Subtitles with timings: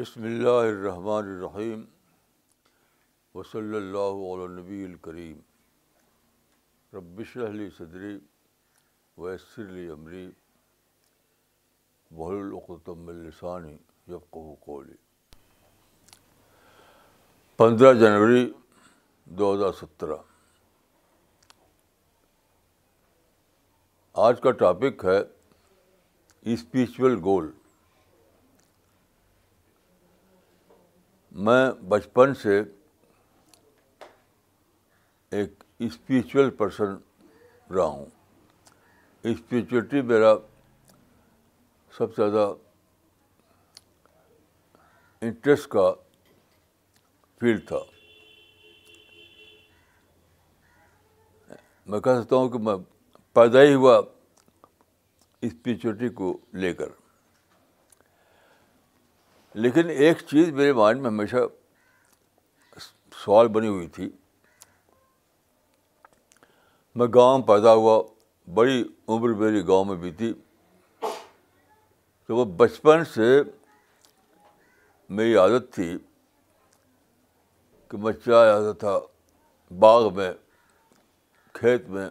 [0.00, 1.82] بسم اللہ الرحمن الرحیم
[3.34, 5.40] وصلی اللہ علیہ نبی الکریم
[6.96, 8.16] ربش علی صدری
[9.22, 10.24] ویسر علی عمری
[12.20, 13.76] بحر القتم السانی
[14.30, 14.96] قولی
[17.58, 18.50] پندرہ جنوری
[19.38, 20.16] دو ہزار سترہ
[24.28, 25.22] آج کا ٹاپک ہے
[26.52, 27.50] اسپریچول گول
[31.46, 32.60] میں بچپن سے
[35.30, 36.94] ایک اسپریچول پرسن
[37.74, 38.04] رہا ہوں
[39.28, 40.34] اسپریچولیٹی میرا
[41.98, 42.52] سب سے زیادہ
[45.26, 45.90] انٹرسٹ کا
[47.40, 47.78] فیلڈ تھا
[51.90, 52.74] میں کہہ سکتا ہوں کہ میں
[53.34, 54.00] پیدا ہی ہوا
[55.42, 56.98] اسپریچولیٹی کو لے کر
[59.54, 61.36] لیکن ایک چیز میرے مائنڈ میں ہمیشہ
[63.24, 64.08] سوال بنی ہوئی تھی
[66.96, 68.00] میں گاؤں پیدا ہوا
[68.54, 70.32] بڑی عمر میری گاؤں میں بھی تھی
[72.26, 73.40] تو وہ بچپن سے
[75.16, 75.96] میری عادت تھی
[77.90, 78.98] کہ میں چلا جاتا تھا
[79.80, 80.30] باغ میں
[81.54, 82.08] کھیت میں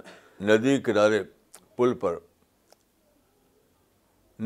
[0.48, 1.24] ندی کنارے
[1.78, 2.18] پل پر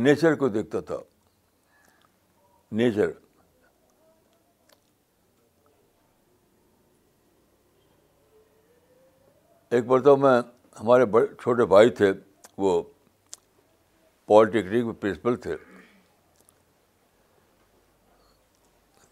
[0.04, 0.98] نیچر کو دیکھتا تھا
[2.78, 3.10] نیچر
[9.74, 10.42] ایک مرتبہ میں
[10.80, 12.12] ہمارے بڑے چھوٹے بھائی تھے
[12.64, 12.82] وہ
[14.28, 15.56] پالیٹیکنک میں پرنسپل تھے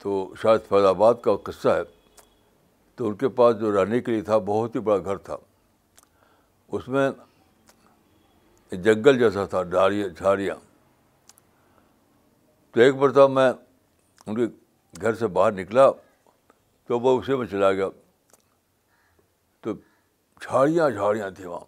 [0.04, 0.10] تو
[0.42, 1.84] شاید فیض آباد کا قصہ ہے
[2.96, 5.38] تو ان کے پاس جو رہنے کے لیے تھا بہت ہی بڑا گھر تھا
[6.78, 7.10] اس میں
[8.72, 10.56] جنگل جیسا تھا ڈھاریاں جھاڑیاں
[12.74, 13.52] تو ایک مرتبہ میں
[14.28, 14.46] ان کے
[15.02, 15.90] گھر سے باہر نکلا
[16.88, 17.88] تو وہ اسی میں چلا گیا
[19.64, 19.74] تو
[20.42, 21.66] جھاڑیاں جھاڑیاں تھیں وہاں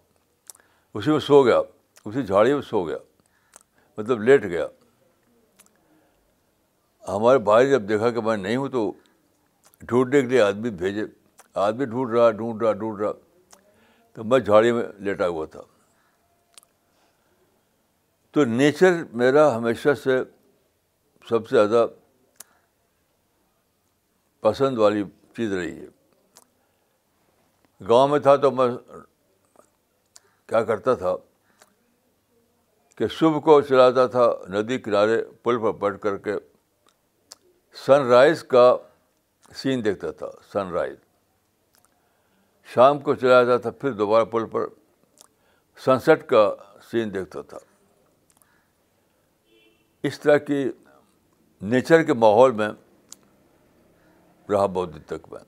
[0.98, 1.58] اسی میں سو گیا
[2.04, 2.96] اسی جھاڑی میں سو گیا
[3.98, 4.66] مطلب لیٹ گیا
[7.08, 8.90] ہمارے بھائی جب دیکھا کہ میں نہیں ہوں تو
[9.86, 11.04] ڈھونڈنے کے لیے آدمی بھیجے
[11.64, 13.12] آدمی ڈھونڈ رہا ڈھونڈ رہا ڈھونڈ رہا
[14.14, 15.60] تو میں جھاڑی میں لیٹا ہوا تھا
[18.32, 20.20] تو نیچر میرا ہمیشہ سے
[21.28, 21.86] سب سے زیادہ
[24.46, 25.02] پسند والی
[25.36, 25.86] چیز رہی ہے
[27.88, 28.66] گاؤں میں تھا تو میں
[30.48, 31.14] کیا کرتا تھا
[32.96, 36.32] کہ صبح کو چلاتا تھا ندی کنارے پل پر بیٹھ کر کے
[37.84, 38.66] سن رائز کا
[39.62, 40.96] سین دیکھتا تھا سن رائز
[42.74, 44.66] شام کو چلا جاتا تھا پھر دوبارہ پل پر
[45.84, 46.48] سن سیٹ کا
[46.90, 47.58] سین دیکھتا تھا
[50.08, 50.64] اس طرح کی
[51.70, 52.68] نیچر کے ماحول میں
[54.50, 55.38] رہا بہت دن تک میں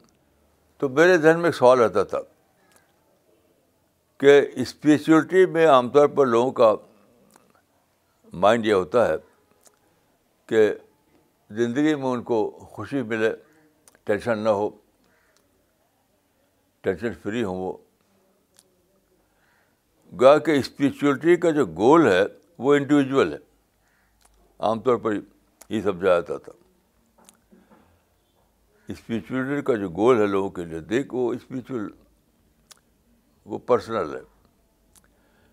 [0.80, 2.18] تو میرے ذہن میں ایک سوال رہتا تھا
[4.20, 6.72] کہ اسپریچولیٹی میں عام طور پر لوگوں کا
[8.44, 9.16] مائنڈ یہ ہوتا ہے
[10.52, 10.62] کہ
[11.60, 12.38] زندگی میں ان کو
[12.72, 13.30] خوشی ملے
[14.06, 14.68] ٹینشن نہ ہو
[16.82, 17.72] ٹینشن فری ہوں وہ
[20.20, 22.22] گا کہ اسپریچولیٹی کا جو گول ہے
[22.64, 23.38] وہ انڈیویجول ہے
[24.66, 25.14] عام طور پر
[25.68, 26.52] یہ سب جاتا تھا
[28.92, 31.88] اسپریچولیٹی کا جو گول ہے لوگوں کے لیے دیکھ وہ اسپریچول
[33.52, 34.20] وہ پرسنل ہے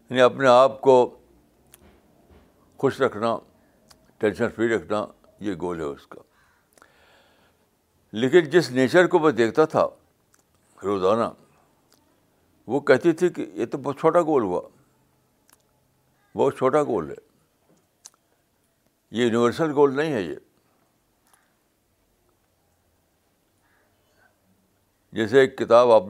[0.09, 0.95] یعنی اپنے آپ کو
[2.79, 3.35] خوش رکھنا
[4.19, 5.05] ٹینشن فری رکھنا
[5.47, 6.21] یہ گول ہے اس کا
[8.21, 9.85] لیکن جس نیچر کو میں دیکھتا تھا
[10.83, 11.29] روزانہ
[12.71, 14.61] وہ کہتی تھی کہ یہ تو بہت چھوٹا گول ہوا
[16.35, 17.15] بہت چھوٹا گول ہے
[19.17, 20.35] یہ یونیورسل گول نہیں ہے یہ
[25.19, 26.03] جیسے ایک کتاب آپ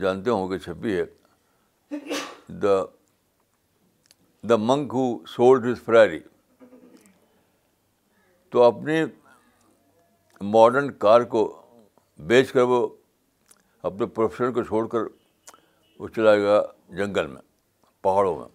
[0.00, 1.96] جانتے ہوں گے چھپی ہے
[2.62, 2.70] the
[4.48, 5.04] the monk who
[5.34, 6.18] sold his Ferrari
[8.50, 8.98] تو اپنی
[10.54, 11.44] ماڈرن کار کو
[12.32, 12.86] بیچ کر وہ
[13.90, 15.06] اپنے پروفیشن کو چھوڑ کر
[15.98, 16.60] وہ چلا گیا
[16.98, 17.40] جنگل میں
[18.02, 18.48] پہاڑوں میں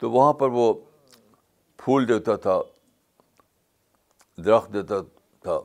[0.00, 0.72] تو وہاں پر وہ
[1.84, 2.60] پھول دیتا تھا
[4.44, 5.00] درخت دیتا
[5.42, 5.58] تھا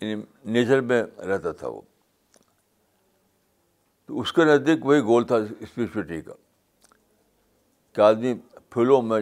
[0.00, 0.20] یعنی
[0.52, 1.80] نیچر میں رہتا تھا وہ
[4.06, 6.32] تو اس کے نزدیک وہی گول تھا اسپیشلٹی کا
[7.94, 8.34] کہ آدمی
[8.70, 9.20] پھولوں میں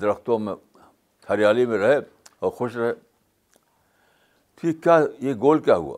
[0.00, 0.54] درختوں میں
[1.28, 1.96] ہریالی میں رہے
[2.38, 2.92] اور خوش رہے
[4.60, 4.98] تو یہ کیا
[5.28, 5.96] یہ گول کیا ہوا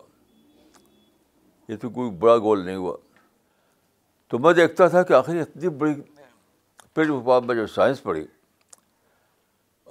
[1.69, 2.96] یہ تو کوئی بڑا گول نہیں ہوا
[4.31, 5.94] تو میں دیکھتا تھا کہ آخر اتنی بڑی
[6.94, 8.26] پیٹ پفا میں جو سائنس پڑھی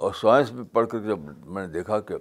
[0.06, 2.16] اور سائنس میں پڑھ کر جب میں نے دیکھا کہ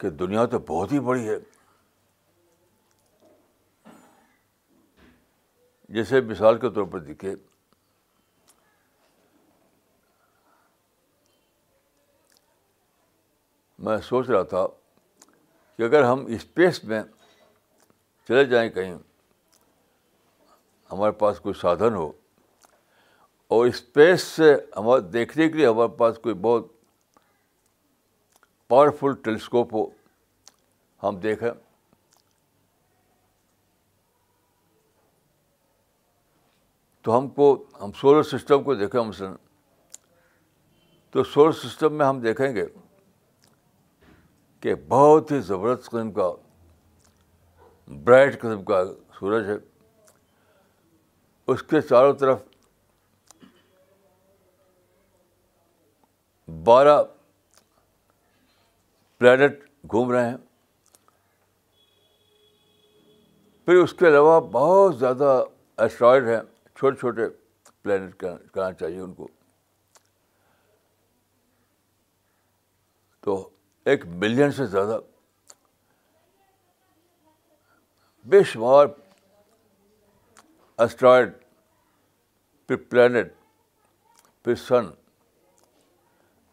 [0.00, 1.36] کہ دنیا تو بہت ہی بڑی ہے
[5.96, 7.34] جیسے مثال کے طور پر دیکھے
[13.86, 14.66] میں سوچ رہا تھا
[15.76, 17.02] کہ اگر ہم اسپیس میں
[18.28, 18.94] چلے جائیں کہیں
[20.92, 22.10] ہمارے پاس کوئی سادھن ہو
[23.56, 26.66] اور اسپیس سے ہمارے دیکھنے کے لیے ہمارے پاس کوئی بہت
[28.68, 29.84] پاورفل ٹیلیسکوپ ہو
[31.02, 31.48] ہم دیکھیں
[37.04, 39.10] تو ہم کو ہم سولر سسٹم کو دیکھیں ہم
[41.12, 42.64] تو سولر سسٹم میں ہم دیکھیں گے
[44.60, 46.30] کہ بہت ہی زبردست قسم کا
[48.04, 48.82] برائٹ قسم کا
[49.18, 49.56] سورج ہے
[51.52, 52.42] اس کے چاروں طرف
[56.64, 57.02] بارہ
[59.18, 59.58] پلانٹ
[59.92, 60.36] گھوم رہے ہیں
[63.64, 65.42] پھر اس کے علاوہ بہت زیادہ
[65.84, 66.40] اسٹرائڈ ہیں
[66.78, 67.28] چھوٹے چھوٹے
[67.82, 69.28] پلانٹ کہنا چاہیے ان کو
[73.24, 73.48] تو
[73.90, 74.98] ایک ملین سے زیادہ
[78.30, 78.86] بے شمار
[80.84, 81.32] اسٹرائڈ
[82.68, 83.32] پھر پلانٹ
[84.44, 84.86] پھر سن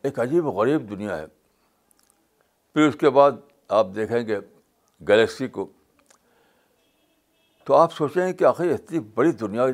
[0.04, 1.26] ایک عجیب و غریب دنیا ہے
[2.74, 3.32] پھر اس کے بعد
[3.78, 4.40] آپ دیکھیں گے
[5.10, 5.68] گلیکسی کو
[7.66, 9.66] تو آپ سوچیں کہ آخر اتنی بڑی دنیا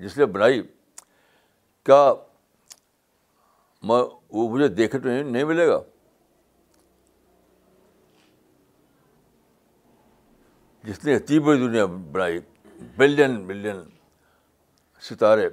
[0.00, 0.62] جس نے بنائی
[1.86, 2.12] کیا
[3.88, 4.02] میں
[4.36, 5.80] وہ مجھے دیکھنے تو نہیں ملے گا
[10.84, 12.38] جس نے اتنی بڑی دنیا بنائی
[12.96, 13.80] بلین بلین
[15.08, 15.48] ستارے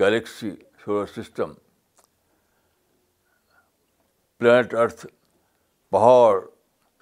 [0.00, 0.50] galaxy
[0.84, 1.52] solar system
[4.42, 5.04] planet earth
[5.90, 6.38] پہاڑ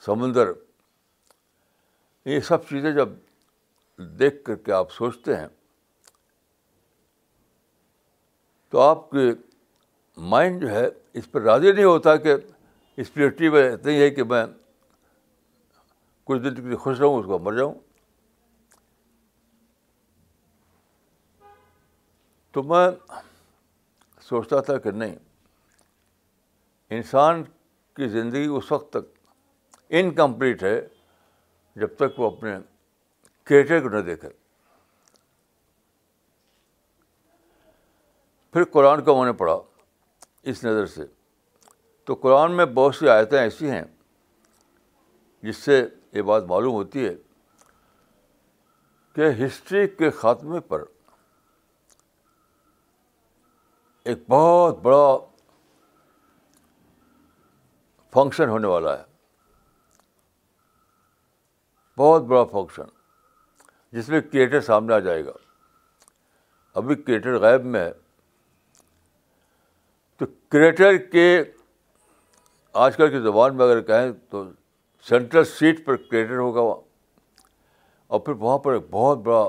[0.04, 0.48] سمندر
[2.30, 3.08] یہ سب چیزیں جب
[4.18, 5.46] دیکھ کر کے آپ سوچتے ہیں
[8.70, 9.24] تو آپ کے
[10.34, 10.84] مائنڈ جو ہے
[11.18, 12.34] اس پہ راضی نہیں ہوتا کہ
[13.04, 14.44] اسپریٹیو اتنا ہی ہے کہ میں
[16.26, 17.74] کچھ دن کے لیے خوش رہوں اس کو مر جاؤں
[22.52, 22.86] تو میں
[24.28, 25.16] سوچتا تھا کہ نہیں
[26.98, 27.42] انسان
[27.96, 30.78] کی زندگی اس وقت تک انکمپلیٹ ہے
[31.80, 32.54] جب تک وہ اپنے
[33.48, 34.28] کریٹر کو نہ دیکھے
[38.52, 39.56] پھر قرآن کا نے پڑھا
[40.52, 41.04] اس نظر سے
[42.06, 43.82] تو قرآن میں بہت سی آیتیں ایسی ہیں
[45.42, 45.82] جس سے
[46.12, 47.14] یہ بات معلوم ہوتی ہے
[49.14, 50.84] کہ ہسٹری کے خاتمے پر
[54.10, 55.04] ایک بہت بڑا
[58.12, 59.02] فنکشن ہونے والا ہے
[61.98, 62.98] بہت بڑا فنکشن
[63.98, 65.32] جس میں کریٹر سامنے آ جائے گا
[66.80, 67.92] ابھی کریٹر غائب میں ہے
[70.18, 71.24] تو کریٹر کے
[72.84, 74.44] آج کل کی زبان میں اگر کہیں تو
[75.08, 76.82] سینٹرل سیٹ پر کریٹر ہوگا وہاں
[78.12, 79.48] اور پھر وہاں پر ایک بہت بڑا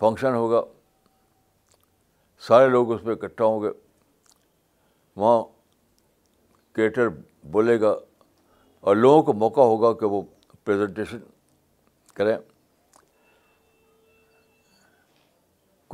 [0.00, 0.62] فنکشن ہوگا
[2.46, 3.68] سارے لوگ اس میں اکٹھا ہوں گے
[5.22, 5.42] وہاں
[6.76, 7.08] کریٹر
[7.52, 7.92] بولے گا
[8.86, 10.20] اور لوگوں کو موقع ہوگا کہ وہ
[10.64, 11.18] پریزنٹیشن
[12.14, 12.36] کریں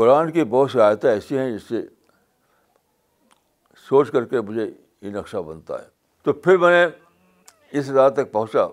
[0.01, 1.81] قرآن کی بہت سی آیتیں ایسی ہیں جس سے
[3.89, 5.87] سوچ کر کے مجھے یہ نقشہ بنتا ہے
[6.25, 6.85] تو پھر میں نے
[7.79, 8.67] اس راہ تک پہنچا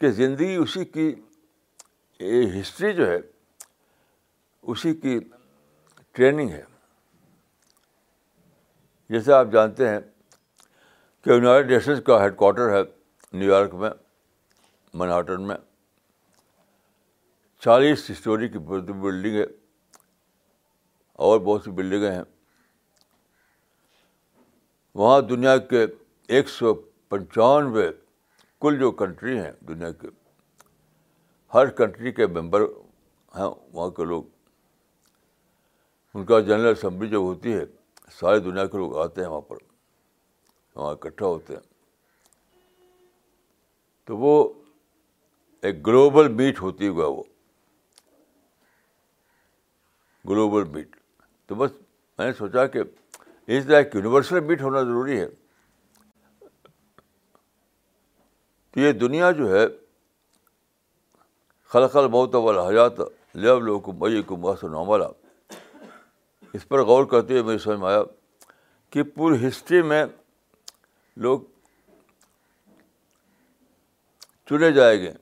[0.00, 1.08] کہ زندگی اسی کی
[2.58, 3.18] ہسٹری جو ہے
[4.72, 5.18] اسی کی
[6.14, 6.62] ٹریننگ ہے
[9.12, 9.98] جیسے آپ جانتے ہیں
[11.24, 12.80] کہ یونائٹڈ نیشنز کا ہیڈ کواٹر ہے
[13.38, 13.90] نیو یارک میں
[15.00, 15.54] منہاٹن میں
[17.64, 19.44] چالیس اسٹوری کی بلڈنگ ہے
[21.26, 22.22] اور بہت سی بلڈنگیں ہیں
[25.00, 25.84] وہاں دنیا کے
[26.36, 26.74] ایک سو
[27.08, 27.88] پنچانوے
[28.60, 30.08] کل جو کنٹری ہیں دنیا کے
[31.54, 32.60] ہر کنٹری کے ممبر
[33.38, 34.24] ہیں وہاں کے لوگ
[36.14, 37.64] ان کا جنرل اسمبلی جو ہوتی ہے
[38.20, 39.70] ساری دنیا کے لوگ آتے ہیں وہاں پر
[40.76, 41.60] وہاں اکٹھا ہوتے ہیں
[44.06, 44.32] تو وہ
[45.66, 47.22] ایک گلوبل میٹ ہوتی ہوا وہ
[50.28, 50.96] گلوبل میٹ
[51.48, 51.70] تو بس
[52.18, 55.26] میں نے سوچا کہ اس طرح ایک یونیورسل میٹ ہونا ضروری ہے
[58.74, 59.66] تو یہ دنیا جو ہے
[61.72, 62.98] خلقل موت بہت والا حیات
[63.42, 65.02] لیب لو کو مئی کو محسوال
[66.54, 68.02] اس پر غور کرتے ہوئے مجھے سمجھ میں آیا
[68.92, 70.04] کہ پوری ہسٹری میں
[71.16, 71.40] لوگ
[74.50, 75.12] چنے جائے گئے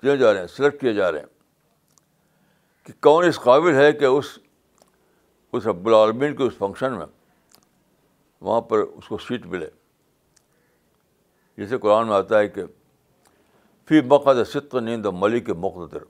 [0.00, 4.04] چنے جا رہے ہیں سلیکٹ کیے جا رہے ہیں کہ کون اس قابل ہے کہ
[4.04, 4.38] اس
[5.56, 7.06] اس رب العالمین کے اس فنکشن میں
[8.40, 9.66] وہاں پر اس کو سیٹ ملے
[11.58, 12.64] جیسے قرآن میں آتا ہے کہ
[13.88, 16.02] فی مقد سط و نیند ملی کے مقدر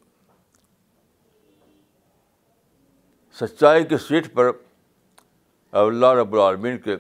[3.41, 4.51] سچائی کی سیٹ پر
[5.83, 6.97] اللہ رب العالمین کے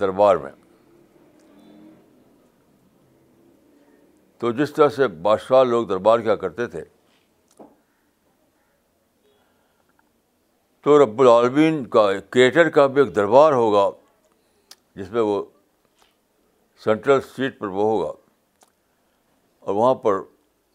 [0.00, 0.50] دربار میں
[4.38, 6.82] تو جس طرح سے بادشاہ لوگ دربار کیا کرتے تھے
[10.84, 13.88] تو رب العالمین کا کیٹر کا بھی ایک دربار ہوگا
[15.00, 15.42] جس میں وہ
[16.84, 18.12] سینٹرل سیٹ پر وہ ہوگا
[19.60, 20.20] اور وہاں پر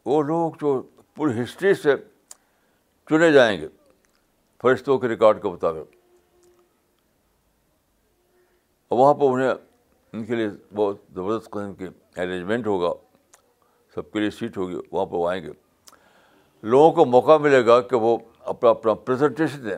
[0.06, 0.82] وہ لوگ جو
[1.16, 1.96] پوری ہسٹری سے
[3.10, 3.68] چنے جائیں گے
[4.62, 5.96] فرشتوں کے ریکارڈ کے مطابق
[8.92, 11.86] اور وہاں پر انہیں ان کے لیے بہت زبردست قسم کی
[12.22, 12.90] ارینجمنٹ ہوگا
[13.96, 15.52] سب کے لیے سیٹ ہوگی وہاں پہ وہ آئیں گے
[16.72, 18.18] لوگوں کو موقع ملے گا کہ وہ
[18.52, 19.78] اپنا اپنا پریزنٹیشن دیں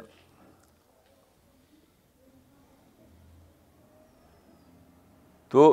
[5.51, 5.63] تو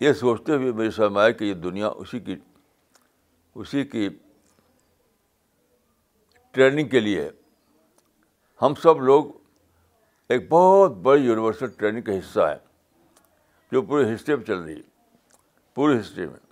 [0.00, 2.36] یہ سوچتے ہوئے میرے سامنے آئے کہ یہ دنیا اسی کی
[3.62, 4.08] اسی کی
[6.52, 7.30] ٹریننگ کے لیے ہے
[8.62, 9.24] ہم سب لوگ
[10.34, 12.66] ایک بہت بڑی یونیورسل ٹریننگ کا حصہ ہیں
[13.72, 14.86] جو پورے ہسٹری میں چل رہی ہے
[15.74, 16.46] پوری ہسٹری میں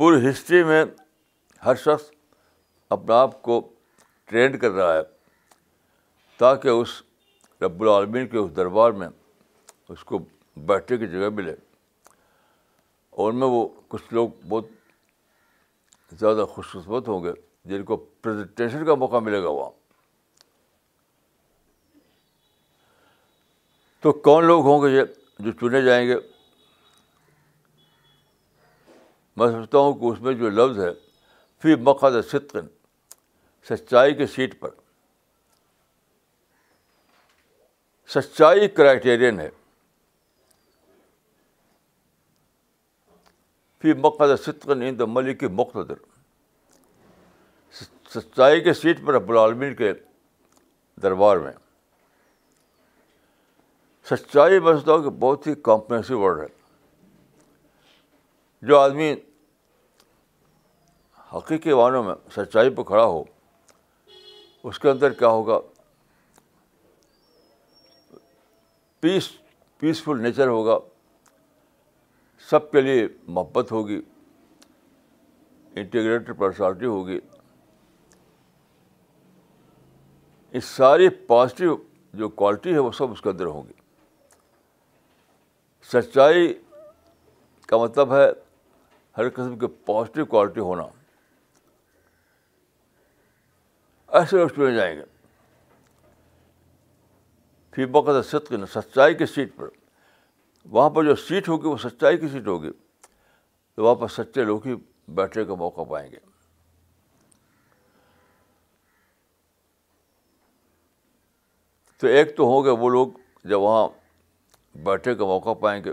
[0.00, 0.84] پوری ہسٹری میں
[1.64, 2.04] ہر شخص
[2.94, 3.58] اپنے آپ کو
[4.30, 5.02] ٹرینڈ کر رہا ہے
[6.38, 6.90] تاکہ اس
[7.62, 9.08] رب العالمین کے اس دربار میں
[9.94, 10.18] اس کو
[10.70, 11.54] بیٹھنے کی جگہ ملے
[13.24, 14.68] اور میں وہ کچھ لوگ بہت
[16.20, 17.32] زیادہ خوش قسمت ہوں گے
[17.72, 19.70] جن کو پریزنٹیشن کا موقع ملے گا وہاں
[24.02, 25.02] تو کون لوگ ہوں گے یہ
[25.44, 26.16] جو چنے جائیں گے
[29.40, 30.90] میں سمجھتا ہوں کہ اس میں جو لفظ ہے
[31.62, 32.56] فی مقد صدق
[33.72, 34.70] سچائی کی سیٹ پر
[38.14, 39.48] سچائی کرائٹیرین ہے
[43.82, 46.00] فی مقد ان دا ملک مقتدر
[48.14, 49.92] سچائی کے سیٹ پر رب العالمین کے
[51.02, 51.52] دربار میں
[54.10, 56.48] سچائی میں سمجھتا ہوں کہ بہت ہی کمپینسو ورڈ ہے
[58.68, 59.12] جو آدمی
[61.34, 63.22] حقیقی معنوں میں سچائی پہ کھڑا ہو
[64.68, 65.58] اس کے اندر کیا ہوگا
[69.00, 69.28] پیس
[69.80, 70.78] پیسفل نیچر ہوگا
[72.48, 74.00] سب کے لیے محبت ہوگی
[75.80, 77.18] انٹیگریٹڈ پرسنالٹی ہوگی
[80.58, 81.76] اس ساری پازیٹیو
[82.20, 83.72] جو کوالٹی ہے وہ سب اس کے اندر ہوگی
[85.92, 86.52] سچائی
[87.66, 88.26] کا مطلب ہے
[89.18, 90.82] ہر قسم کی پازیٹیو کوالٹی ہونا
[94.18, 95.02] ایسے اس میں جائیں گے
[97.74, 99.68] فی پھر بقد یعنی سچائی کی سیٹ پر
[100.76, 102.70] وہاں پر جو سیٹ ہوگی وہ سچائی کی سیٹ ہوگی
[103.74, 104.74] تو وہاں پر سچے لوگ ہی
[105.20, 106.18] بیٹھنے کا موقع پائیں گے
[112.00, 113.08] تو ایک تو ہوں گے وہ لوگ
[113.50, 113.88] جب وہاں
[114.84, 115.92] بیٹھنے کا موقع پائیں گے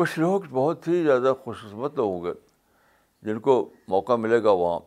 [0.00, 2.32] کچھ لوگ بہت ہی زیادہ خوش قسمت لوگ ہوں گے
[3.26, 3.52] جن کو
[3.88, 4.78] موقع ملے گا وہاں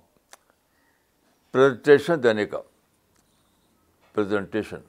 [1.51, 2.61] پریزنٹیشن دینے کا
[4.13, 4.79] پریزنٹیشن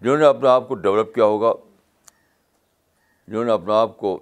[0.00, 1.52] جنہوں نے اپنے آپ کو ڈیولپ کیا ہوگا
[3.26, 4.18] جنہوں نے اپنے آپ کو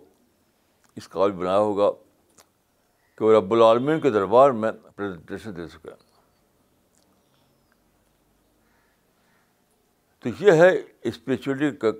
[0.97, 1.91] اس قابل بنایا ہوگا
[3.19, 5.91] کہ وہ رب العالمین کے دربار میں پریزنٹیشن دے سکیں
[10.21, 10.71] تو یہ ہے
[11.09, 11.91] اسپریچولیٹی کا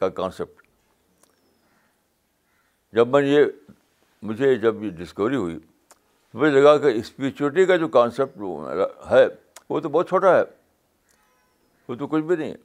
[0.00, 0.64] کا کانسیپٹ
[2.96, 3.44] جب میں یہ
[4.28, 5.56] مجھے جب یہ ڈسکوری ہوئی
[6.34, 9.24] مجھے لگا کہ اسپریچولیٹی کا جو کانسیپٹ ہے
[9.68, 10.42] وہ تو بہت چھوٹا ہے
[11.88, 12.64] وہ تو کچھ بھی نہیں ہے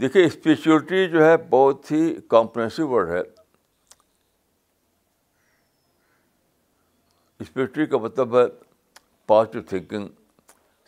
[0.00, 3.20] دیکھیے اسپریچولیٹی جو ہے بہت ہی کامپرنسو ورڈ ہے
[7.40, 8.44] اسپریچولیٹی کا مطلب ہے
[9.26, 10.08] پازیٹیو تھینکنگ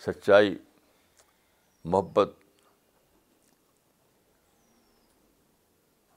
[0.06, 0.56] سچائی
[1.92, 2.38] محبت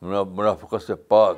[0.04, 1.38] منافقت سے پاک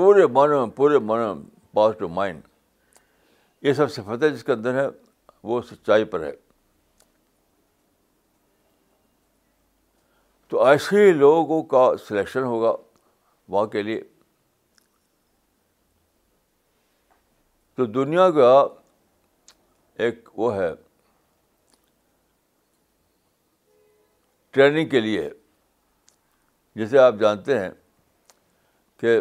[0.00, 2.40] پورے معنی میں پورے معنی میں پازیٹیو مائنڈ
[3.66, 4.86] یہ سب سفید جس کا اندر ہے
[5.48, 6.30] وہ سچائی پر ہے
[10.52, 12.72] تو ایسے ہی لوگوں کا سلیکشن ہوگا
[13.48, 14.00] وہاں کے لیے
[17.76, 18.50] تو دنیا کا
[20.06, 20.70] ایک وہ ہے
[24.54, 25.28] ٹریننگ کے لیے
[26.82, 27.70] جسے آپ جانتے ہیں
[29.00, 29.18] کہ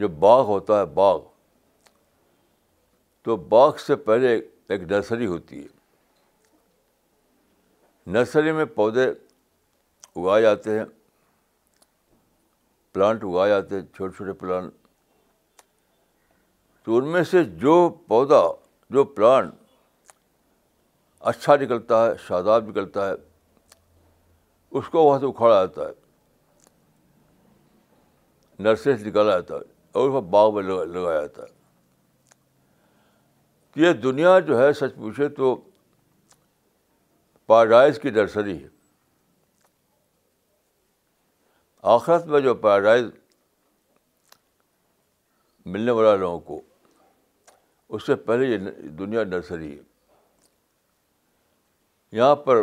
[0.00, 1.20] جو باغ ہوتا ہے باغ
[3.24, 4.38] تو باغ سے پہلے
[4.70, 5.68] ایک نرسری ہوتی ہے
[8.12, 10.84] نرسری میں پودے اگائے جاتے ہیں
[12.92, 14.72] پلانٹ اگائے جاتے ہیں چھوٹے چھوٹے پلانٹ
[16.84, 17.76] تو ان میں سے جو
[18.08, 18.40] پودا
[18.94, 19.54] جو پلانٹ
[21.32, 23.14] اچھا نکلتا ہے شاداب نکلتا ہے
[24.78, 25.92] اس کو وہاں سے اکھاڑا جاتا ہے
[28.62, 31.44] نرسری سے نکالا جاتا ہے اور اس کو باغ لگایا تھا
[33.80, 35.54] یہ دنیا جو ہے سچ پوچھے تو
[37.46, 38.68] پیراڈائز کی نرسری ہے
[41.94, 43.04] آخرت میں جو پیراڈائز
[45.74, 46.60] ملنے والا لوگوں کو
[47.94, 49.82] اس سے پہلے یہ دنیا نرسری ہے
[52.18, 52.62] یہاں پر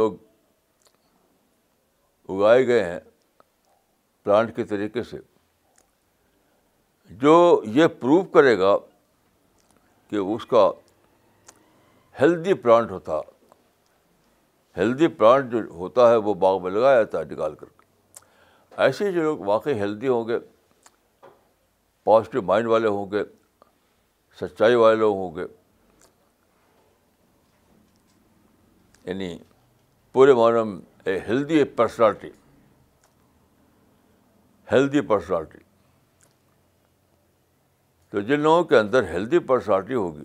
[0.00, 0.14] لوگ
[2.32, 2.98] اگائے گئے ہیں
[4.22, 5.18] پلانٹ کے طریقے سے
[7.18, 8.76] جو یہ پروو کرے گا
[10.10, 10.68] کہ اس کا
[12.20, 13.18] ہیلدی پلانٹ ہوتا
[14.76, 17.86] ہیلدی پلانٹ جو ہوتا ہے وہ باغ میں لگایا جاتا ہے نکال کر کے
[18.82, 20.38] ایسے جو لوگ واقعی ہیلدی ہوں گے
[22.04, 23.22] پازیٹیو مائنڈ والے ہوں گے
[24.40, 25.46] سچائی والے لوگ ہوں گے
[29.04, 29.36] یعنی
[30.12, 32.28] پورے معلوم اے ہیلدی پرسنالٹی
[34.72, 35.68] ہیلدی پرسنالٹی
[38.10, 40.24] تو جن لوگوں کے اندر ہیلدی پرسنالٹی ہوگی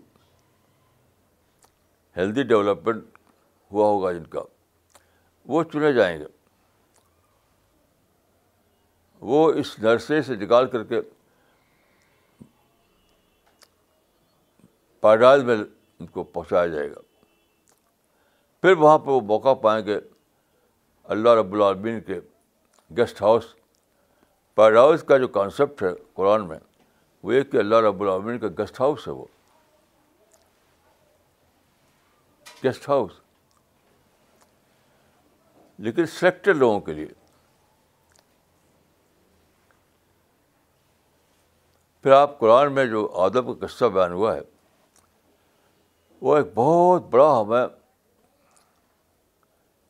[2.17, 3.03] ہیلدی ڈیولپمنٹ
[3.71, 4.41] ہوا ہوگا جن کا
[5.53, 6.25] وہ چنے جائیں گے
[9.31, 11.01] وہ اس نرسری سے نکال کر کے
[15.01, 16.99] پیڈائز میں ان کو پہنچایا جائے گا
[18.61, 19.99] پھر وہاں پہ وہ موقع پائیں گے
[21.13, 22.19] اللہ رب العالمین کے
[22.97, 23.43] گیسٹ ہاؤس
[24.55, 26.57] پیڈ ہاؤس کا جو کانسیپٹ ہے قرآن میں
[27.25, 29.23] وہ ایک کہ اللہ رب العالمین کا گیسٹ ہاؤس ہے وہ
[32.63, 33.11] گیسٹ ہاؤس
[35.87, 37.07] لیکن سلیکٹڈ لوگوں کے لیے
[42.01, 44.41] پھر آپ قرآن میں جو آدب کا قصہ بیان ہوا ہے
[46.27, 47.65] وہ ایک بہت بڑا ہمیں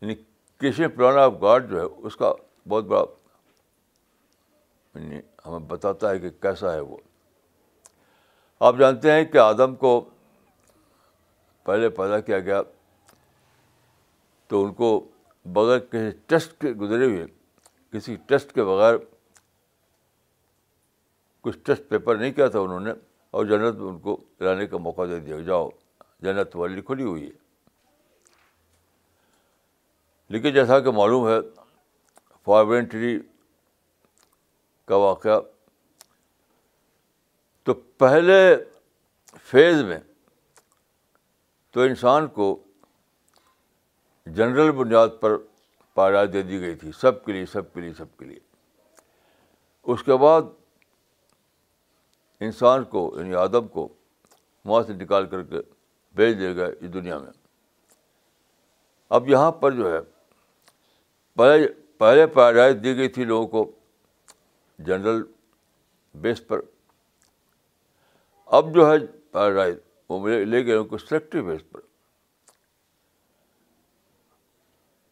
[0.02, 0.16] یعنی
[0.64, 2.32] کشن پرانا آف گاڈ جو ہے اس کا
[2.70, 3.04] بہت بڑا
[5.00, 6.98] یعنی ہمیں بتاتا ہے کہ کیسا ہے وہ
[8.68, 10.00] آپ جانتے ہیں کہ آدم کو
[11.66, 12.62] پہلے پیدا کیا گیا
[14.48, 14.90] تو ان کو
[15.54, 17.26] بغیر کسی ٹیسٹ کے گزرے ہوئے
[17.94, 18.96] کسی ٹیسٹ کے بغیر
[21.44, 22.92] کچھ ٹیسٹ پیپر نہیں کیا تھا انہوں نے
[23.38, 25.68] اور جنت میں ان کو لانے کا موقع دے دیا جاؤ
[26.24, 27.44] جنت والی کھلی ہوئی ہے
[30.34, 31.38] لیکن جیسا کہ معلوم ہے
[32.46, 33.18] فارمنٹری
[34.88, 35.40] کا واقعہ
[38.00, 38.36] پہلے
[39.50, 39.98] فیز میں
[41.74, 42.48] تو انسان کو
[44.36, 45.36] جنرل بنیاد پر
[45.96, 48.40] پارا دے دی گئی تھی سب کے لیے سب کے لیے سب کے لیے
[49.94, 50.42] اس کے بعد
[52.50, 53.88] انسان کو یعنی ادب کو
[54.66, 55.62] وہاں سے نکال کر کے
[56.16, 57.32] بھیج دیا گیا اس دنیا میں
[59.20, 60.00] اب یہاں پر جو ہے
[61.38, 63.72] پہلے پہلے پیرائز دی گئی تھی لوگوں کو
[64.88, 65.24] جنرل
[66.22, 66.62] بیس پر
[68.58, 68.98] اب جو ہے
[69.32, 69.76] پیراڈائز
[70.10, 71.80] وہ مجھے لے گئے ان کو سلیکٹو بیس پر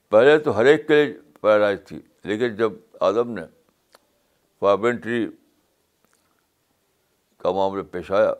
[0.09, 2.73] پہلے تو ہر ایک کے لیے پیراڈائز تھی لیکن جب
[3.09, 3.41] آدم نے
[4.59, 5.25] فارمنٹری
[7.41, 8.33] کا معاملہ پیش آیا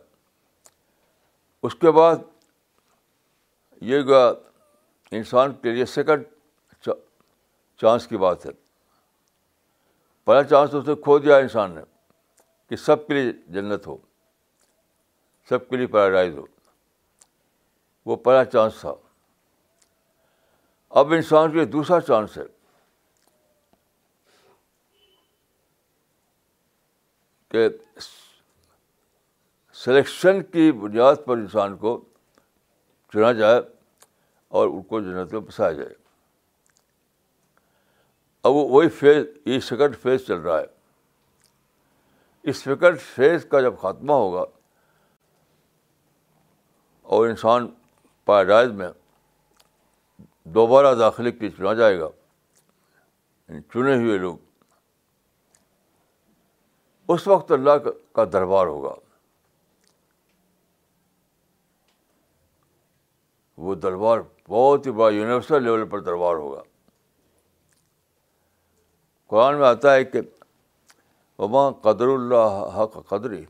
[1.66, 2.16] اس کے بعد
[3.90, 4.32] یہ گیا
[5.18, 6.88] انسان کے لیے سیکنڈ
[7.80, 8.50] چانس کی بات ہے
[10.26, 11.80] پہلا چانس تو اسے کھو دیا انسان نے
[12.68, 13.96] کہ سب کے لیے جنت ہو
[15.48, 16.44] سب کے لیے پیراڈائز ہو
[18.06, 18.92] وہ پہلا چانس تھا
[21.00, 22.44] اب انسان کے لیے دوسرا چانس ہے
[27.50, 27.68] کہ
[29.84, 31.98] سلیکشن کی بنیاد پر انسان کو
[33.12, 33.60] چنا جائے
[34.58, 35.94] اور ان کو جنت میں پسایا جائے
[38.48, 40.66] اب وہی فیز یہ سیکنڈ فیز چل رہا ہے
[42.50, 44.44] اس سیکنڈ فیز کا جب خاتمہ ہوگا
[47.14, 47.64] اور انسان
[48.26, 48.90] پیراڈائز میں
[50.54, 52.08] دوبارہ داخلے کے چنا جائے گا
[53.48, 54.36] یعنی چنے ہوئے لوگ
[57.14, 57.76] اس وقت اللہ
[58.14, 58.92] کا دربار ہوگا
[63.66, 64.16] وہ دربار
[64.56, 66.62] بہت ہی بڑا یونیورسل لیول پر دربار ہوگا
[69.34, 70.20] قرآن میں آتا ہے کہ
[71.38, 72.50] وما قدر اللہ
[72.82, 73.42] حق قدری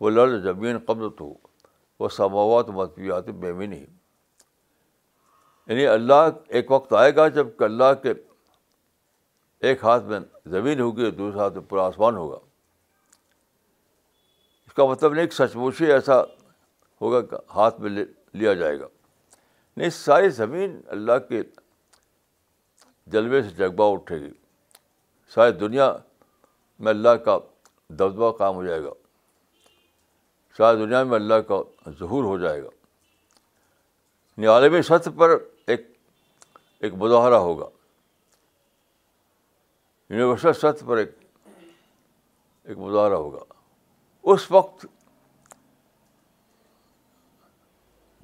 [0.00, 1.28] وہ لڑ زمین قبضت ہو
[2.00, 3.86] وہ سماوات مصویات بےمی نہیں
[5.70, 8.12] یعنی اللہ ایک وقت آئے گا جب کہ اللہ کے
[9.68, 10.18] ایک ہاتھ میں
[10.50, 12.36] زمین ہوگی اور دوسرے ہاتھ میں پورا آسمان ہوگا
[14.66, 16.20] اس کا مطلب نہیں ہی ایسا
[17.00, 18.86] ہوگا کہ ہاتھ میں لیا جائے گا
[19.76, 21.42] نہیں ساری زمین اللہ کے
[23.12, 24.30] جلوے سے جگبا اٹھے گی
[25.34, 25.92] ساری دنیا
[26.78, 27.38] میں اللہ کا
[27.88, 28.90] دبدبہ کام ہو جائے گا
[30.58, 31.60] ساری دنیا میں اللہ کا
[31.98, 32.68] ظہور ہو جائے گا
[34.36, 35.30] یعنی عالمی سطح پر
[35.72, 35.86] ایک
[36.86, 37.66] ایک مظاہرہ ہوگا
[40.10, 41.10] یونیورسل سطح پر ایک
[42.64, 43.40] ایک مظاہرہ ہوگا
[44.32, 44.86] اس وقت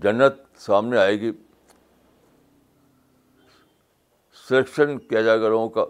[0.03, 1.31] جنت سامنے آئے گی
[4.49, 5.85] سلیکشن کیا جائے گا لوگوں کا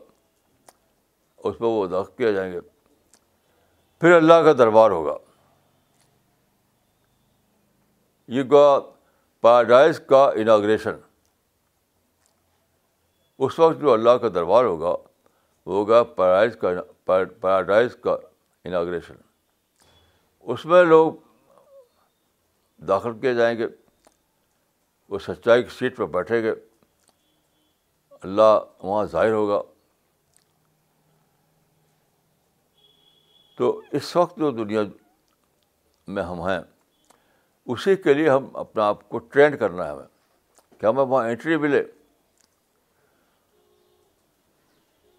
[1.45, 2.61] اس پہ وہ داخل کیا جائیں گے
[4.01, 5.17] پھر اللہ کا دربار ہوگا
[8.33, 8.79] یہ گوا
[9.43, 10.97] پیراڈائز کا اناگریشن
[13.45, 16.69] اس وقت جو اللہ کا دربار ہوگا وہ ہوگا پیراڈائز کا
[17.41, 18.17] پیراڈائز کا
[18.65, 19.15] اناگریشن
[20.53, 21.13] اس میں لوگ
[22.89, 23.67] داخل کیے جائیں گے
[25.09, 26.51] وہ سچائی کی سیٹ پہ بیٹھیں گے
[28.21, 29.61] اللہ وہاں ظاہر ہوگا
[33.59, 34.83] تو اس وقت جو دنیا
[36.15, 36.61] میں ہم ہیں
[37.73, 40.07] اسی کے لیے ہم اپنا آپ کو ٹرینڈ کرنا ہے ہمیں
[40.81, 41.83] کہ ہمیں وہاں انٹری ملے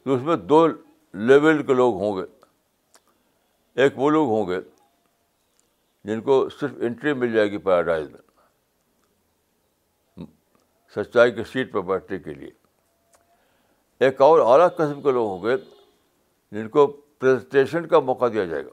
[0.04, 0.66] تو اس میں دو
[1.28, 2.26] لیول کے لوگ ہوں گے
[3.82, 4.60] ایک وہ لوگ ہوں گے
[6.10, 8.22] جن کو صرف انٹری مل جائے گی پیراڈائز میں
[10.96, 12.50] سچائی کی سیٹ پر بیٹھنے کے لیے
[14.06, 15.56] ایک اور اعلیٰ قسم کے لوگ ہوں گے
[16.58, 16.82] جن کو
[17.20, 18.70] پریزنٹیشن کا موقع دیا جائے گا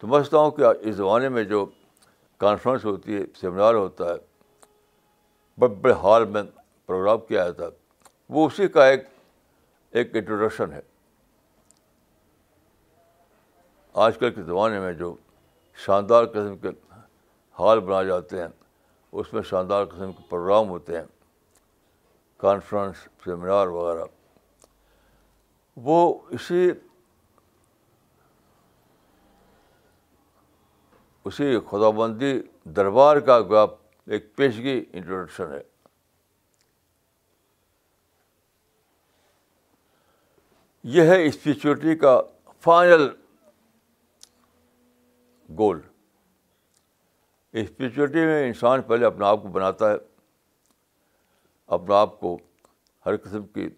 [0.00, 1.64] تو میں سمجھتا ہوں کہ اس زمانے میں جو
[2.44, 4.14] کانفرنس ہوتی ہے سیمینار ہوتا ہے
[5.58, 6.42] بڑے بڑے ہال میں
[6.86, 7.68] پروگرام کیا جاتا ہے
[8.34, 9.04] وہ اسی کا ایک
[9.98, 10.80] ایک انٹروڈکشن ہے
[14.04, 15.14] آج کل کے زمانے میں جو
[15.86, 16.68] شاندار قسم کے
[17.58, 18.48] ہال بنائے جاتے ہیں
[19.20, 21.04] اس میں شاندار قسم کے پروگرام ہوتے ہیں
[22.46, 24.04] کانفرنس سیمینار وغیرہ
[25.88, 25.96] وہ
[26.38, 26.70] اسی
[31.30, 32.30] اسی خدا بندی
[32.76, 33.36] دربار کا
[34.12, 35.58] ایک پیشگی انٹروڈکشن ہے
[40.94, 42.20] یہ ہے اسپریچوٹی کا
[42.64, 43.08] فائنل
[45.58, 45.80] گول
[47.62, 49.96] اسپریچولیٹی میں انسان پہلے اپنے آپ کو بناتا ہے
[51.78, 52.36] اپنا آپ کو
[53.06, 53.68] ہر قسم کی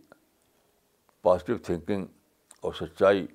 [1.22, 2.06] پازیٹیو تھنکنگ
[2.64, 3.26] اور سچائی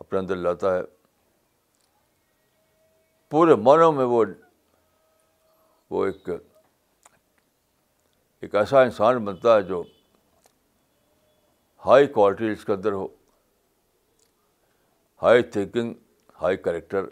[0.00, 0.82] اپنے اندر لاتا ہے
[3.32, 4.24] پورے معنوں میں وہ
[5.90, 6.28] وہ ایک
[8.40, 9.82] ایک ایسا انسان بنتا ہے جو
[11.86, 13.06] ہائی کوالٹی اس کے اندر ہو
[15.22, 15.94] ہائی تھنکنگ
[16.42, 17.06] ہائی کریکٹر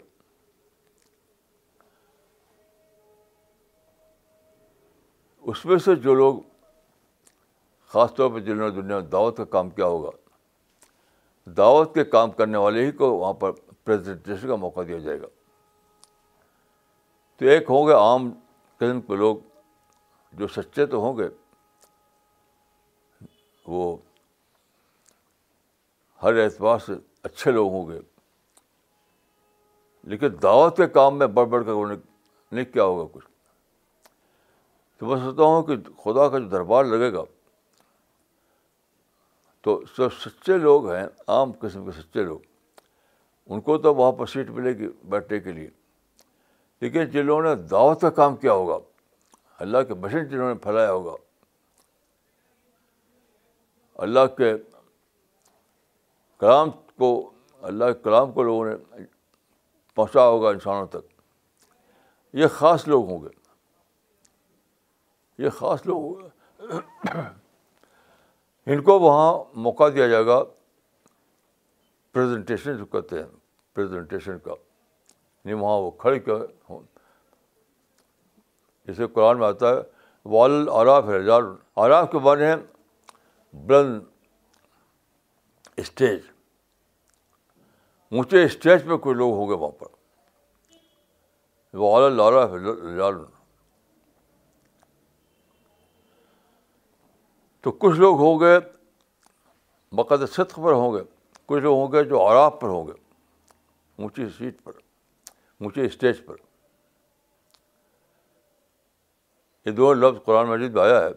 [5.49, 6.39] اس میں سے جو لوگ
[7.93, 10.11] خاص طور پہ جنہوں نے دنیا میں دعوت کا کام کیا ہوگا
[11.57, 15.37] دعوت کے کام کرنے والے ہی کو وہاں پر پریزنٹیشن کا موقع دیا جائے گا
[17.41, 18.29] تو ایک ہوں گے عام
[18.77, 19.37] قسم کے لوگ
[20.37, 21.27] جو سچے تو ہوں گے
[23.75, 23.85] وہ
[26.23, 26.93] ہر اعتبار سے
[27.29, 27.97] اچھے لوگ ہوں گے
[30.11, 31.95] لیکن دعوت کے کام میں بڑھ بڑھ کر انہوں
[32.51, 33.25] نے کیا ہوگا کچھ
[34.99, 37.23] تو میں سوچتا ہوں کہ خدا کا جو دربار لگے گا
[39.63, 41.05] تو جو سچے لوگ ہیں
[41.37, 42.39] عام قسم کے سچے لوگ
[43.53, 45.69] ان کو تو وہاں پر سیٹ ملے گی بیٹھنے کے لیے
[46.81, 48.77] لیکن جن لوگوں نے دعوت کا کام کیا ہوگا
[49.63, 51.13] اللہ کے بشن جنہوں نے پھیلایا ہوگا
[54.05, 54.49] اللہ کے
[56.39, 56.67] کلام
[56.99, 57.09] کو
[57.69, 58.75] اللہ کے کلام کو لوگوں نے
[59.95, 61.03] پہنچا ہوگا انسانوں تک
[62.39, 63.31] یہ خاص لوگ ہوں گے
[65.43, 66.29] یہ خاص لوگ ہوں گے
[68.73, 69.31] ان کو وہاں
[69.67, 70.37] موقع دیا جائے گا
[72.13, 73.29] پریزنٹیشن جو کہتے ہیں
[73.75, 74.53] پریزنٹیشن کا
[75.45, 76.35] نہیں وہاں وہ کھڑے کیا
[76.69, 76.79] ہوں
[78.87, 79.81] جیسے قرآن میں آتا ہے
[80.33, 81.19] وال آراف ہے
[81.83, 82.55] آراف کے ہیں
[83.69, 83.99] بلند
[85.79, 86.19] اسٹیج
[88.17, 89.87] اونچے اسٹیج پہ کچھ لوگ ہوں گے وہاں پر
[97.63, 98.57] تو کچھ لوگ ہوں گے
[99.95, 101.03] بقد صدق پر ہوں گے
[101.45, 102.93] کچھ لوگ ہوں گے جو آراف پر ہوں گے
[104.01, 104.71] اونچی سیٹ پر
[105.63, 106.35] اونچے اسٹیج پر
[109.65, 111.09] یہ دو لفظ قرآن مسجد میں آیا ہے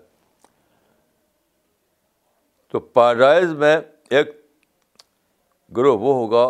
[2.73, 3.77] تو پیراڈائز میں
[4.19, 4.33] ایک
[5.77, 6.47] گروہ وہ ہوگا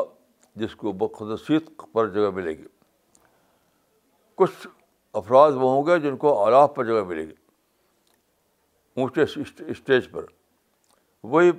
[0.62, 2.66] جس کو بخصوصیت پر جگہ ملے گی
[4.40, 4.66] کچھ
[5.20, 7.34] افراد وہ ہوں گے جن کو آلاف پر جگہ ملے گی
[9.02, 9.22] اونچے
[9.72, 10.24] اسٹیج پر
[11.34, 11.50] وہی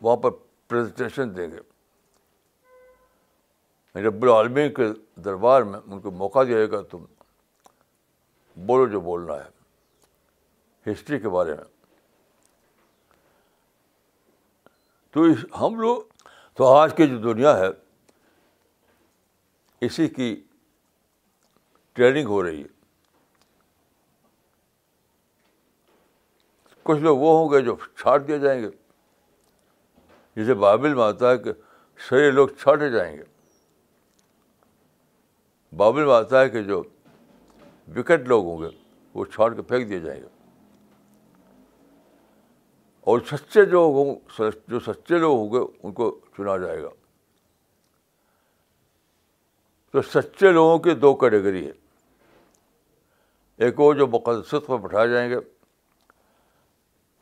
[0.00, 0.30] وہاں پر
[0.68, 1.70] پریزنٹیشن دیں گے
[3.94, 4.82] یعنی رب العالمین کے
[5.24, 7.04] دربار میں ان کو موقع دیا گا تم
[8.66, 11.64] بولو جو بولنا ہے ہسٹری کے بارے میں
[15.14, 16.00] تو اس ہم لوگ
[16.56, 17.66] تو آج کی جو دنیا ہے
[19.86, 20.34] اسی کی
[21.94, 22.68] ٹریننگ ہو رہی ہے
[26.82, 28.68] کچھ لوگ وہ ہوں گے جو چھاٹ دیے جائیں گے
[30.36, 31.52] جسے بابل میں آتا ہے کہ
[32.08, 33.22] سارے لوگ چھاٹے جائیں گے
[35.80, 36.82] بابل میں آتا ہے کہ جو
[37.96, 38.68] وکٹ لوگ ہوں گے
[39.14, 40.26] وہ چھاڑ کے پھینک دیے جائیں گے
[43.10, 44.14] اور سچے جو ہوں
[44.70, 46.88] جو سچے لوگ ہوں گے ان کو چنا جائے گا
[49.92, 51.72] تو سچے لوگوں کی دو کیٹیگری ہے
[53.64, 55.36] ایک وہ جو مقدس پر بٹھائے جائیں گے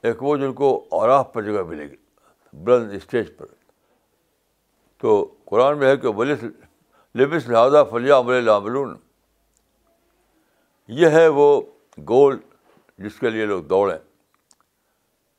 [0.08, 0.68] ایک وہ جن کو
[1.02, 1.96] آراف پر جگہ ملے گی
[2.64, 3.46] بلند اسٹیج پر
[5.00, 5.16] تو
[5.50, 6.34] قرآن میں ہے کہ ولی
[7.18, 8.94] لبس لہٰذا فلیہ عمل لاملون
[10.98, 11.46] یہ ہے وہ
[12.08, 12.38] گول
[13.04, 13.96] جس کے لیے لوگ دوڑیں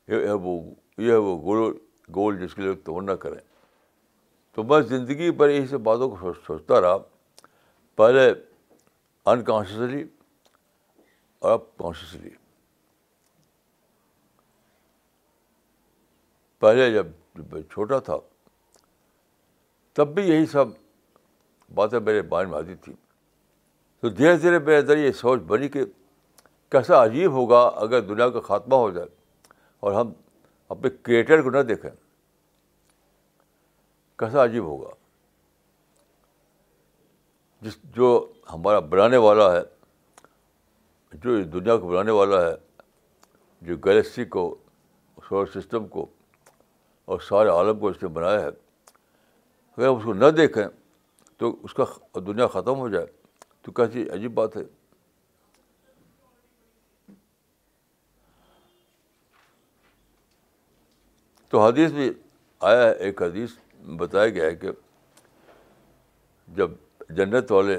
[0.08, 0.60] یہ ہے وہ
[1.02, 1.72] یہ ہے وہ گول
[2.14, 3.38] گول جس کے لیے لوگ توڑنا کریں
[4.54, 6.96] تو میں زندگی پر یہی سب باتوں کو سوچتا رہا
[7.96, 8.28] پہلے
[9.32, 10.02] انکانشیسلی
[11.38, 12.30] اور اب کانشیسلی
[16.60, 18.16] پہلے جب جب میں چھوٹا تھا
[19.96, 20.66] تب بھی یہی سب
[21.74, 22.94] باتیں میرے بائن میں آتی تھیں
[24.00, 25.84] تو دھیرے دھیرے میرے اندر یہ سوچ بنی کہ
[26.72, 29.06] کیسا عجیب ہوگا اگر دنیا کا خاتمہ ہو جائے
[29.84, 30.12] اور ہم
[30.74, 31.90] اپنے کریٹر کو نہ دیکھیں
[34.18, 34.88] کیسا عجیب ہوگا
[37.64, 38.08] جس جو
[38.52, 39.60] ہمارا بنانے والا ہے
[41.24, 42.54] جو دنیا کو بنانے والا ہے
[43.66, 44.44] جو گلیکسی کو
[45.28, 46.06] سولر سسٹم کو
[47.10, 50.64] اور سارے عالم کو اس نے بنایا ہے اگر ہم اس کو نہ دیکھیں
[51.42, 51.84] تو اس کا
[52.26, 53.06] دنیا ختم ہو جائے
[53.62, 54.62] تو کیسی عجیب بات ہے
[61.50, 62.10] تو حدیث بھی
[62.70, 63.56] آیا ہے ایک حدیث
[64.02, 64.70] بتایا گیا ہے کہ
[66.60, 66.70] جب
[67.16, 67.78] جنت والے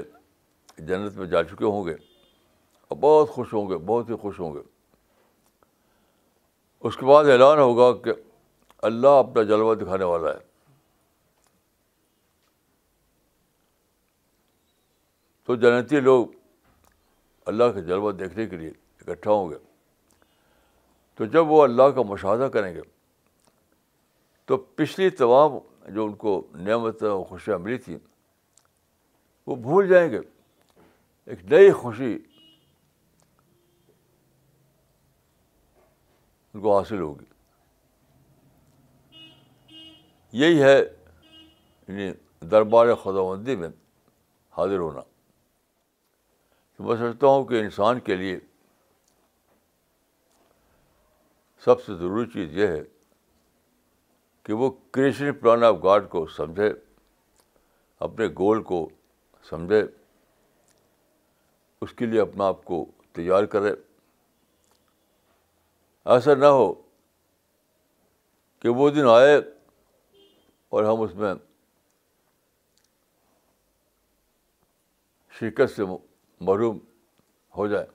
[0.78, 1.94] جنت میں جا چکے ہوں گے
[2.88, 4.62] اور بہت خوش ہوں گے بہت ہی خوش ہوں گے
[6.88, 8.12] اس کے بعد اعلان ہوگا کہ
[8.90, 10.52] اللہ اپنا جلوہ دکھانے والا ہے
[15.46, 16.26] تو جنتی لوگ
[17.46, 18.68] اللہ کے جلوہ دیکھنے کے لیے
[19.06, 19.56] اکٹھا ہوں گے
[21.14, 22.80] تو جب وہ اللہ کا مشاہدہ کریں گے
[24.46, 25.58] تو پچھلی تمام
[25.94, 26.32] جو ان کو
[26.68, 27.98] نعمتیں خوشیاں ملی تھیں
[29.46, 30.18] وہ بھول جائیں گے
[31.26, 32.12] ایک نئی خوشی
[36.54, 37.24] ان کو حاصل ہوگی
[40.42, 42.10] یہی ہے یعنی
[42.50, 43.68] دربار خدا مندی میں
[44.56, 45.00] حاضر ہونا
[46.78, 48.38] میں سمجھتا ہوں کہ انسان کے لیے
[51.64, 52.82] سب سے ضروری چیز یہ ہے
[54.46, 56.68] کہ وہ کریشن پلان آف گاڈ کو سمجھے
[58.06, 58.88] اپنے گول کو
[59.50, 59.80] سمجھے
[61.80, 62.84] اس کے لیے اپنا آپ کو
[63.16, 63.72] تیار کرے
[66.14, 66.72] ایسا نہ ہو
[68.60, 69.36] کہ وہ دن آئے
[70.68, 71.34] اور ہم اس میں
[75.38, 75.82] شرکت سے
[76.44, 76.78] محروم
[77.56, 77.86] ہو جائے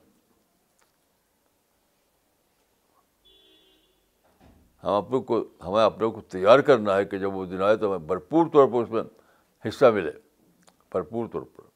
[4.84, 7.88] ہم اپنے کو ہمیں اپنے کو تیار کرنا ہے کہ جب وہ دن آئے تو
[7.88, 9.02] ہمیں بھرپور طور پر اس میں
[9.68, 10.10] حصہ ملے
[10.92, 11.68] بھرپور طور پر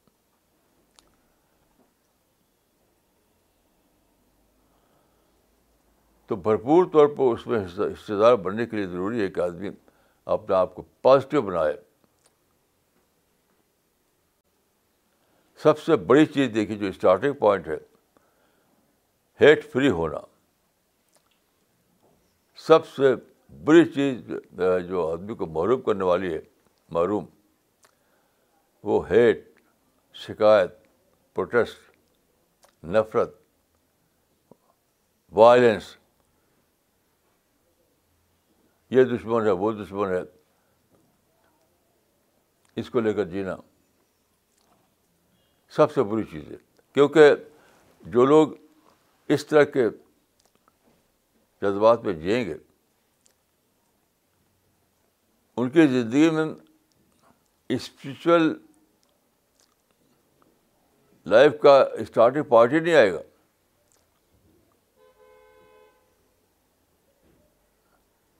[6.29, 9.69] تو بھرپور طور پر اس میں حصے دار بننے کے لیے ضروری ہے کہ آدمی
[10.37, 11.75] اپنے آپ کو پازیٹیو بنائے
[15.63, 17.75] سب سے بڑی چیز دیکھی جو اسٹارٹنگ پوائنٹ ہے
[19.41, 20.17] ہیٹ فری ہونا
[22.67, 23.13] سب سے
[23.65, 24.31] بری چیز
[24.87, 26.39] جو آدمی کو معروف کرنے والی ہے
[26.97, 27.25] معروم
[28.87, 29.43] وہ ہیٹ
[30.27, 30.73] شکایت
[31.35, 31.91] پروٹیسٹ
[32.95, 33.33] نفرت
[35.39, 35.95] وائلنس
[38.95, 40.21] یہ دشمن ہے وہ دشمن ہے
[42.81, 43.55] اس کو لے کر جینا
[45.75, 46.55] سب سے بری چیز ہے
[46.93, 47.33] کیونکہ
[48.11, 48.49] جو لوگ
[49.35, 49.87] اس طرح کے
[51.61, 52.53] جذبات میں جئیں گے
[55.61, 56.45] ان کی زندگی میں
[57.75, 58.51] اسپریچل
[61.33, 63.21] لائف کا اسٹارٹنگ پارٹ ہی نہیں آئے گا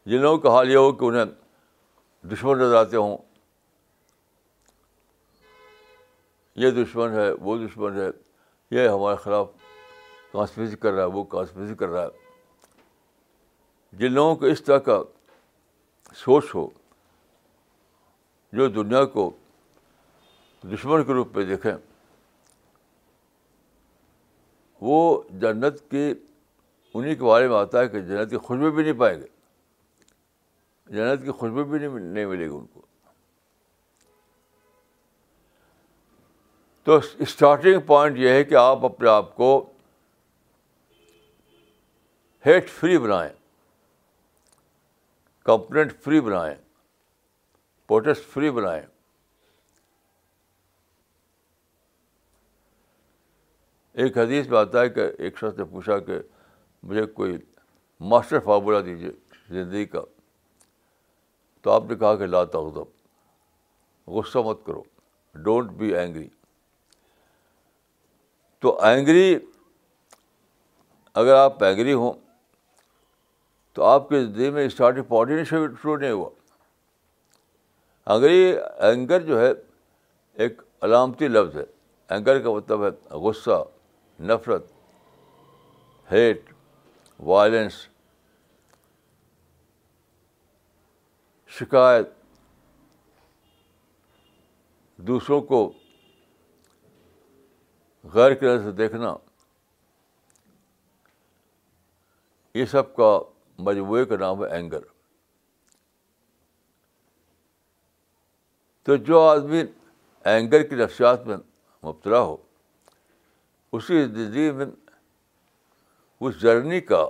[0.10, 1.32] جن لوگوں کا حال یہ ہو کہ انہیں
[2.32, 3.18] دشمن نظر آتے ہوں
[6.64, 8.08] یہ دشمن ہے وہ دشمن ہے
[8.72, 9.48] یہ ہمارے خلاف
[10.32, 12.24] کانسپریسی کر رہا ہے وہ کانسپریسی کر رہا ہے
[13.98, 15.02] جن لوگوں کو اس طرح کا
[16.24, 16.68] سوچ ہو
[18.58, 19.30] جو دنیا کو
[20.74, 21.72] دشمن کے روپ پہ دیکھیں
[24.88, 24.98] وہ
[25.42, 26.10] جنت کے
[26.94, 29.28] انہیں کے بارے میں آتا ہے کہ جنت کی خوشبو بھی نہیں پائیں گے
[30.96, 32.85] جنت کی خوشبو بھی نہیں ملے گی ان کو
[36.86, 39.48] تو اسٹارٹنگ پوائنٹ یہ ہے کہ آپ اپنے آپ کو
[42.46, 43.32] ہیٹ فری بنائیں
[45.46, 46.56] کمپلینٹ فری بنائیں
[47.88, 48.82] پروٹیسٹ فری بنائیں
[54.04, 56.20] ایک حدیث میں آتا ہے کہ ایک شخص نے پوچھا کہ
[56.84, 57.38] مجھے کوئی
[58.14, 59.12] ماسٹر فارمولہ دیجیے
[59.54, 60.02] زندگی کا
[61.62, 64.82] تو آپ نے کہا کہ لاتا ادب غصہ مت کرو
[65.44, 66.28] ڈونٹ بی اینگری
[68.66, 69.36] تو اینگری
[71.22, 72.14] اگر آپ اینگری ہوں
[73.74, 76.30] تو آپ کے زندگی میں اسٹارٹ پارٹینشیل شروع نہیں ہوا
[78.14, 78.54] اینگری
[78.88, 79.52] اینگر جو ہے
[80.44, 81.64] ایک علامتی لفظ ہے
[82.16, 82.90] اینگر کا مطلب ہے
[83.28, 83.62] غصہ
[84.32, 84.68] نفرت
[86.12, 86.50] ہیٹ
[87.30, 87.78] وائلنس
[91.60, 92.10] شکایت
[95.08, 95.66] دوسروں کو
[98.14, 99.14] غیر کی نظر سے دیکھنا
[102.58, 103.10] یہ سب کا
[103.68, 104.82] مجموعے کا نام ہے اینگر
[108.86, 109.62] تو جو آدمی
[110.32, 111.38] اینگر کی نفسیات میں
[111.84, 112.36] مبتلا ہو
[113.78, 114.66] اسی زندگی میں
[116.26, 117.06] اس جرنی کا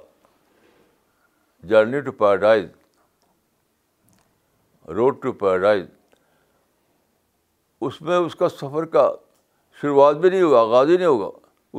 [1.70, 2.66] journey to paradise
[4.96, 5.86] road to paradise
[7.86, 9.08] اس میں اس کا سفر کا
[9.82, 11.30] شروعات بھی نہیں ہوگا آغاز ہی نہیں ہوگا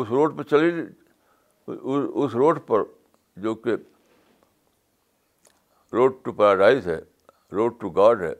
[0.03, 0.83] اس روڈ پہ چلے
[2.25, 2.83] اس روڈ پر
[3.45, 3.75] جو کہ
[5.93, 6.99] روڈ ٹو پیراڈائز ہے
[7.57, 8.33] روڈ ٹو گاڈ ہے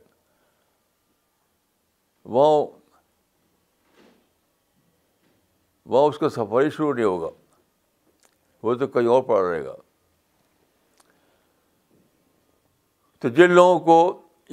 [2.35, 2.61] وہاں
[5.95, 7.29] وہاں اس کا ہی شروع نہیں ہوگا
[8.63, 9.75] وہ تو کہیں اور پڑا رہے گا
[13.21, 13.97] تو جن لوگوں کو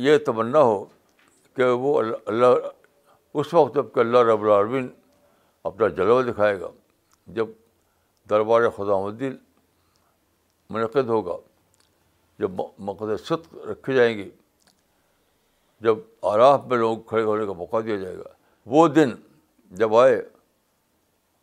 [0.08, 0.84] یہ تمنا ہو
[1.56, 2.68] کہ وہ اللہ اللہ
[3.40, 4.88] اس وقت جب کہ اللہ رب العالمین
[5.70, 6.68] اپنا جلوہ دکھائے گا
[7.38, 7.48] جب
[8.30, 9.36] دربار خدا الدین
[10.70, 11.36] منعقد ہوگا
[12.40, 14.30] جب مقد صدق رکھی جائیں گی
[15.88, 15.98] جب
[16.34, 18.30] آراف میں لوگ کھڑے ہونے کا موقع دیا جائے گا
[18.74, 19.10] وہ دن
[19.82, 20.22] جب آئے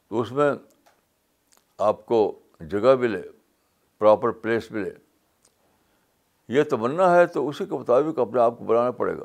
[0.08, 0.50] تو اس میں
[1.88, 2.22] آپ کو
[2.70, 3.22] جگہ ملے
[3.98, 4.90] پراپر پلیس ملے
[6.58, 9.24] یہ تمنا ہے تو اسی کے مطابق اپنے آپ کو بنانا پڑے گا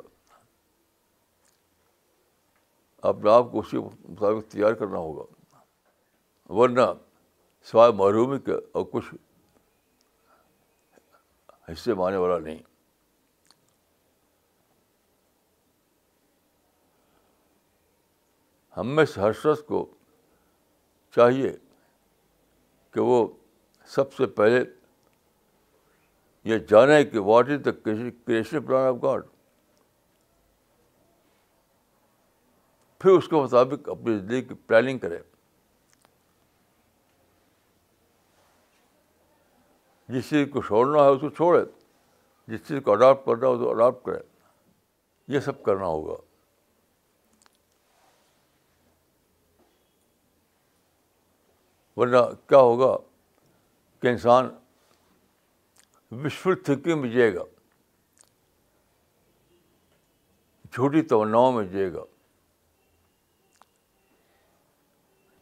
[3.08, 5.22] اپنے آپ کو اسی مطابق تیار کرنا ہوگا
[6.58, 6.86] ورنہ
[7.70, 9.14] سوائے محرومی کے اور کچھ
[11.70, 12.58] حصے میں آنے والا نہیں
[18.76, 19.84] ہم سے ہر شخص کو
[21.16, 21.52] چاہیے
[22.94, 23.26] کہ وہ
[23.94, 24.64] سب سے پہلے
[26.50, 29.24] یہ جانے کہ what is the creation plan of God
[32.98, 35.18] پھر اس کے مطابق اپنی زندگی کی پلاننگ کرے
[40.12, 41.64] جس چیز کو چھوڑنا ہے اس کو چھوڑے
[42.48, 44.18] جس چیز کو اڈاپٹ کرنا ہے اس کو اڈاپٹ کرے
[45.34, 46.14] یہ سب کرنا ہوگا
[52.00, 52.16] ورنہ
[52.48, 52.96] کیا ہوگا
[54.02, 54.48] کہ انسان
[56.24, 57.42] وشفل تھنکنگ میں جیے گا
[60.72, 62.02] جھوٹی توناؤں میں جیے گا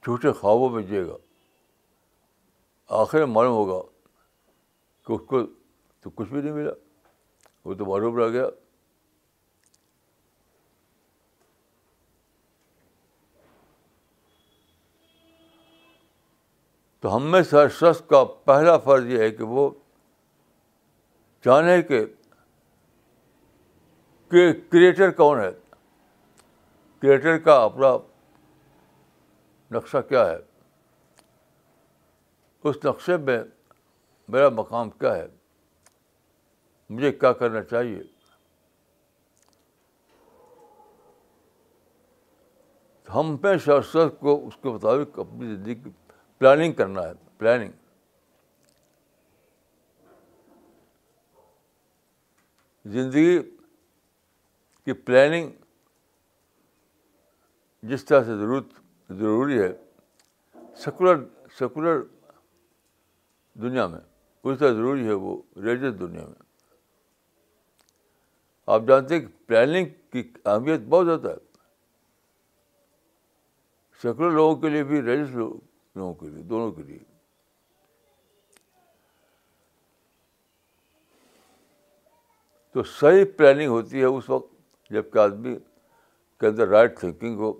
[0.04, 1.14] جھوٹے خوابوں میں جیے گا
[3.02, 3.80] آخر معلوم ہوگا
[5.06, 5.40] کہ اس کو
[6.00, 6.72] تو کچھ بھی نہیں ملا
[7.64, 8.44] وہ تو رہ گیا
[17.00, 19.68] تو ہم میں سے ہر شخص کا پہلا فرض یہ ہے کہ وہ
[21.44, 22.04] جانے کے
[24.72, 25.50] کریٹر کون ہے
[27.02, 27.90] کریٹر کا اپنا
[29.74, 30.36] نقشہ کیا ہے
[32.68, 33.38] اس نقشے میں
[34.34, 35.26] میرا مقام کیا ہے
[36.94, 38.02] مجھے کیا کرنا چاہیے
[43.14, 45.90] ہم پہ شاست کو اس کے مطابق اپنی زندگی
[46.38, 47.72] پلاننگ کرنا ہے پلاننگ
[52.94, 53.38] زندگی
[54.84, 55.50] کی پلاننگ
[57.92, 58.72] جس طرح سے ضرورت
[59.08, 59.72] ضروری ہے
[60.84, 61.22] سیکولر
[61.58, 62.00] سیکولر
[63.62, 64.00] دنیا میں
[64.44, 66.42] اس طرح ضروری ہے وہ ریلیجس دنیا میں
[68.74, 71.42] آپ جانتے ہیں کہ پلاننگ کی اہمیت بہت زیادہ ہے
[74.02, 76.98] سیکولر لوگوں کے لیے بھی ریلیجس لوگوں کے لیے دونوں کے لیے
[82.72, 85.54] تو صحیح پلاننگ ہوتی ہے اس وقت جب کہ آدمی
[86.40, 87.52] کے اندر رائٹ تھنکنگ ہو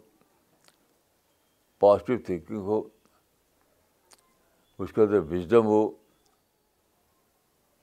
[1.84, 2.80] پازیٹیو تھنکنگ ہو
[4.82, 5.80] اس کے اندر وزڈم ہو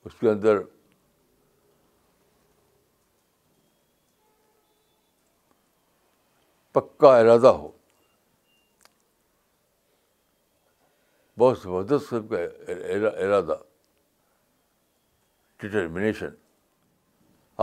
[0.05, 0.59] اس کے اندر
[6.73, 7.69] پکا ارادہ ہو
[11.39, 12.37] بہت زبردست قسم کا
[13.25, 13.57] ارادہ
[15.63, 16.33] ڈٹرمنیشن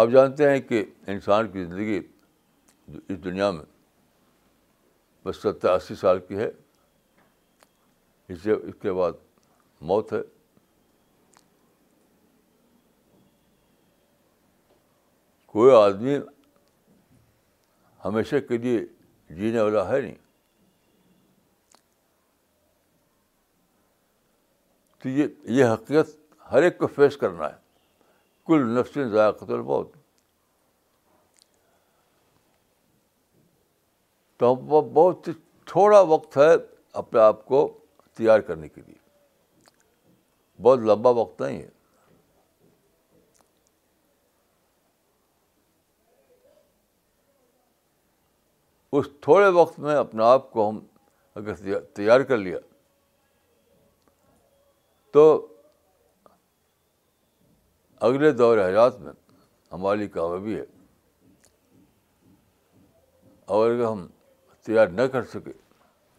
[0.03, 0.84] آپ جانتے ہیں کہ
[1.16, 1.99] انسان کی زندگی
[3.09, 3.64] اس دنیا میں
[5.74, 6.51] اسی سال کی ہے
[8.43, 9.12] سے اس کے بعد
[9.91, 10.18] موت ہے
[15.53, 16.16] کوئی آدمی
[18.05, 18.81] ہمیشہ کے لیے
[19.37, 20.14] جینے والا ہے نہیں
[25.03, 25.26] تو یہ
[25.57, 26.16] یہ حقیقت
[26.53, 27.57] ہر ایک کو فیس کرنا ہے
[28.47, 29.97] کل نفس ضائع بہت
[34.39, 35.28] تو ہم وہ بہت
[35.66, 36.53] تھوڑا وقت ہے
[37.01, 37.61] اپنے آپ کو
[38.16, 38.95] تیار کرنے کے لیے
[40.62, 41.68] بہت لمبا وقت نہیں ہے
[48.99, 50.78] اس تھوڑے وقت میں اپنے آپ کو ہم
[51.39, 52.59] اگر تیار کر لیا
[55.12, 55.24] تو
[58.09, 59.12] اگلے دور حیات میں
[59.72, 60.64] ہماری کامیابی ہے
[63.57, 64.07] اور اگر ہم
[64.68, 65.52] تیار نہ کر سکے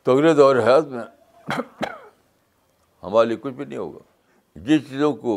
[0.03, 1.01] تو اگلے دور حیات میں
[3.03, 3.99] ہمارے لیے کچھ بھی نہیں ہوگا
[4.69, 5.33] جس چیزوں کو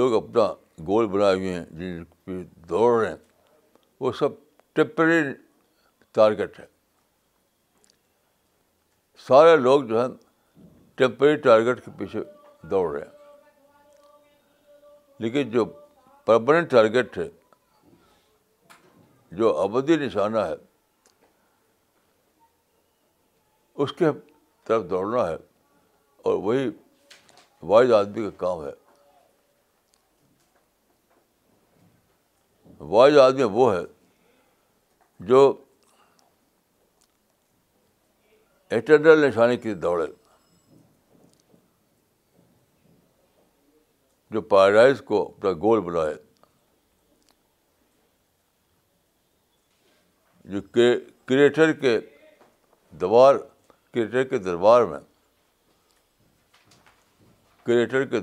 [0.00, 0.44] لوگ اپنا
[0.86, 3.16] گول بنائے ہوئے ہیں جن پہ دوڑ رہے ہیں
[4.00, 4.38] وہ سب
[4.78, 5.20] ٹیمپری
[6.20, 6.66] ٹارگیٹ ہے
[9.26, 10.08] سارے لوگ جو ہیں
[10.98, 12.22] ٹیمپری ٹارگیٹ کے پیچھے
[12.70, 13.42] دوڑ رہے ہیں
[15.24, 15.64] لیکن جو
[16.26, 17.28] پرماننٹ ٹارگیٹ ہے
[19.40, 20.54] جو ابدی نشانہ ہے
[23.80, 24.06] اس کے
[24.66, 25.34] طرف دوڑنا ہے
[26.22, 26.68] اور وہی
[27.68, 28.70] وائز آدمی کا کام ہے
[32.94, 33.80] وائز آدمی وہ ہے
[35.26, 35.40] جو
[38.76, 40.06] انٹرنل نشانی کے لیے دوڑے
[44.32, 46.14] جو پیراڈائز کو اپنا گول بنائے
[50.52, 50.60] جو
[51.28, 51.98] کریٹر کے
[53.00, 53.34] دوار
[53.94, 54.98] کریٹر کے دربار میں
[57.64, 58.20] کریٹر کے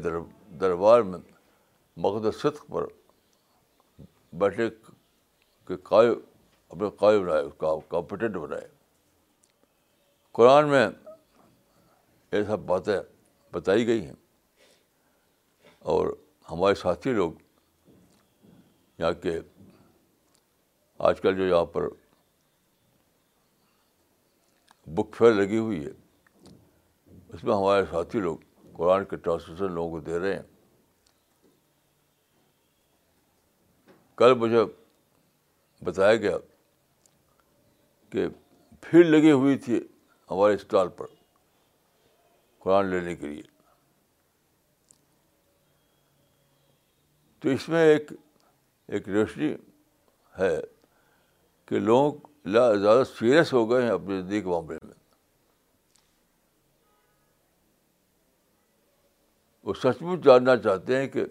[0.61, 1.19] دربار میں
[2.05, 2.85] مقد صدق پر
[4.43, 4.67] بیٹھے
[5.67, 6.13] کے قائم
[6.77, 6.87] اپنے
[7.45, 8.67] اس کا کمپٹنٹ بنائے
[10.39, 10.85] قرآن میں
[12.31, 12.97] یہ سب باتیں
[13.53, 14.13] بتائی گئی ہیں
[15.93, 16.13] اور
[16.51, 17.31] ہمارے ساتھی لوگ
[18.99, 19.39] یہاں کے
[21.09, 21.87] آج کل جو یہاں پر
[24.95, 25.91] بک فیئر لگی ہوئی ہے
[27.33, 28.37] اس میں ہمارے ساتھی لوگ
[28.75, 30.41] قرآن کے ٹرانسلیشن لوگوں کو دے رہے ہیں
[34.17, 34.63] کل مجھے
[35.85, 36.37] بتایا گیا
[38.11, 38.27] کہ
[38.89, 39.79] بھیڑ لگی ہوئی تھی
[40.31, 41.05] ہمارے اسٹال پر
[42.63, 43.41] قرآن لینے کے لیے
[47.41, 48.11] تو اس میں ایک
[48.93, 49.53] ایک روشنی
[50.39, 50.55] ہے
[51.67, 54.93] کہ لوگ زیادہ سیریس ہو گئے ہیں اپنی زندگی کے معاملے میں
[59.65, 61.21] وہ سچ مچ جاننا چاہتے ہیں کہ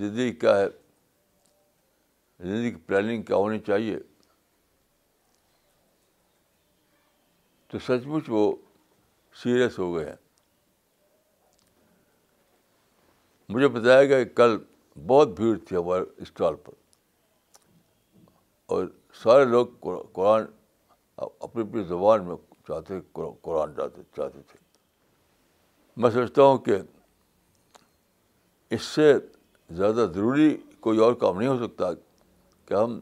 [0.00, 3.98] زندگی کیا ہے زندگی کی پلاننگ کیا ہونی چاہیے
[7.70, 8.42] تو سچ مچ وہ
[9.42, 10.18] سیریس ہو گئے ہیں
[13.54, 14.56] مجھے بتایا گیا کہ کل
[15.06, 16.72] بہت بھیڑ تھی ہمارے اسٹال پر
[18.74, 18.82] اور
[19.22, 19.66] سارے لوگ
[20.12, 20.44] قرآن
[21.44, 22.36] اپنی اپنی زبان میں
[22.68, 22.94] چاہتے
[23.42, 24.58] قرآن چاہتے تھے
[26.00, 26.76] میں سمجھتا ہوں کہ
[28.74, 29.12] اس سے
[29.76, 30.54] زیادہ ضروری
[30.86, 31.92] کوئی اور کام نہیں ہو سکتا
[32.66, 32.98] کہ ہم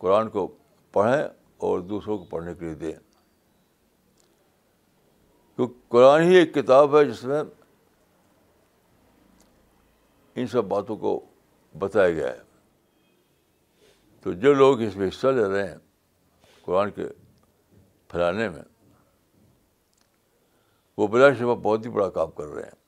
[0.00, 0.46] قرآن کو
[0.92, 1.22] پڑھیں
[1.66, 2.92] اور دوسروں کو پڑھنے کے لیے دیں
[5.56, 7.42] کیونکہ قرآن ہی ایک کتاب ہے جس میں
[10.36, 11.18] ان سب باتوں کو
[11.78, 12.40] بتایا گیا ہے
[14.22, 15.78] تو جو لوگ اس میں حصہ لے رہے ہیں
[16.64, 17.04] قرآن کے
[18.10, 18.62] پھیلانے میں
[20.96, 22.78] وہ بلا شبہ بہت ہی بڑا کام کر رہے ہیں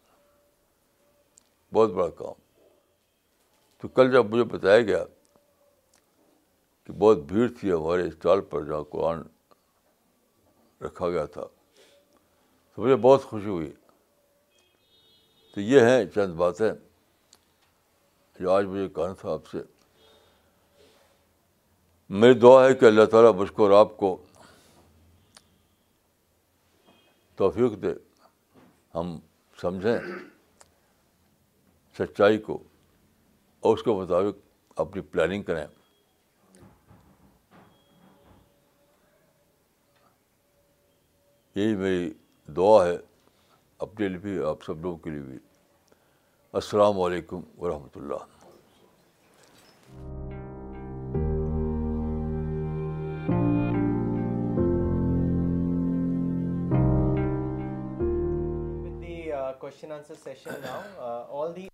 [1.74, 2.35] بہت بڑا کام
[3.82, 5.03] تو کل جب مجھے بتایا گیا
[6.85, 9.18] کہ بہت بھیڑ تھی ہمارے اسٹال پر جہاں قرآن
[10.87, 13.70] رکھا گیا تھا تو مجھے بہت خوشی ہوئی
[15.55, 16.72] تو یہ ہیں چند باتیں
[18.41, 19.61] جو آج مجھے کہنا تھا آپ سے
[22.09, 24.17] میری دعا ہے کہ اللہ تعالیٰ اور آپ کو
[27.37, 27.93] توفیق دے
[28.95, 29.17] ہم
[29.61, 29.99] سمجھیں
[31.99, 32.59] سچائی کو
[33.67, 35.65] اور اس کے مطابق اپنی پلاننگ کریں
[41.55, 42.13] یہی میری
[42.57, 42.97] دعا ہے
[43.87, 45.39] اپنے لیے بھی آپ سب لوگوں کے لیے بھی
[46.61, 48.34] السلام علیکم ورحمۃ اللہ
[59.65, 60.85] question answer session now.
[61.01, 61.69] Uh, all the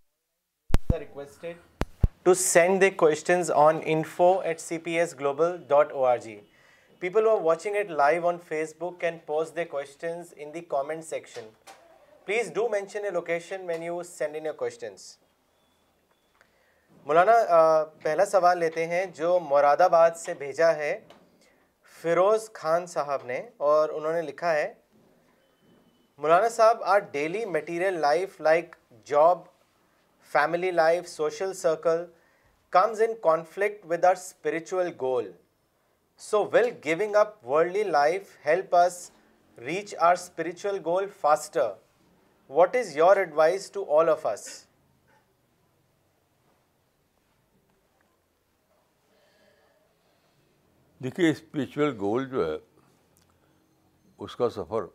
[0.95, 1.57] are requested
[2.25, 6.29] to send their questions on info at cpsglobal.org.
[7.01, 11.03] People who are watching it live on Facebook can post their questions in the comment
[11.03, 11.43] section.
[12.27, 14.99] Please do mention a location when you send in your questions.
[17.07, 17.33] مولانا
[18.03, 20.93] پہلا سوال لیتے ہیں جو مراد آباد سے بھیجا ہے
[22.01, 24.67] فیروز خان صاحب نے اور انہوں نے لکھا ہے
[26.23, 28.75] Maulana Sahab our daily material life like
[29.07, 29.43] job
[30.33, 32.05] family life social circle
[32.77, 35.31] comes in conflict with our spiritual goal
[36.27, 38.99] so will giving up worldly life help us
[39.67, 41.71] reach our spiritual goal faster
[42.59, 44.49] what is your advise to all of us
[51.05, 52.57] دیکھیے spiritual گول جو ہے
[54.25, 54.87] اس کا سفر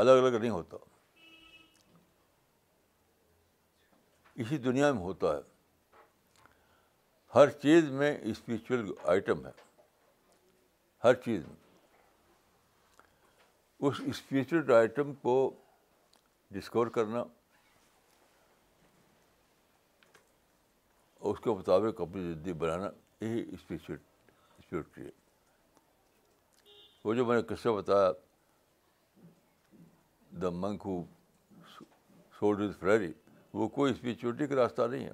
[0.00, 0.76] الگ الگ نہیں ہوتا
[4.42, 5.40] اسی دنیا میں ہوتا ہے
[7.34, 8.84] ہر چیز میں اسپریچل
[9.14, 9.50] آئٹم ہے
[11.04, 11.56] ہر چیز میں
[13.88, 15.34] اس اسپریچل آئٹم کو
[16.58, 17.20] ڈسکور کرنا
[21.18, 22.90] اور اس کے مطابق اپنی زندگی بنانا
[23.24, 23.96] یہی اسپریچل
[24.58, 25.10] اسپریچل ہے
[27.04, 28.10] وہ جو میں نے قصہ بتایا
[30.42, 30.48] the
[30.84, 31.02] who
[32.38, 33.12] sold his Ferrari
[33.58, 35.12] وہ کوئی اسپیچوٹی کا راستہ نہیں ہے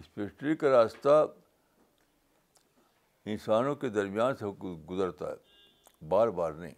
[0.00, 1.16] اسپیچ کا راستہ
[3.32, 4.46] انسانوں کے درمیان سے
[4.90, 6.74] گزرتا ہے بار بار نہیں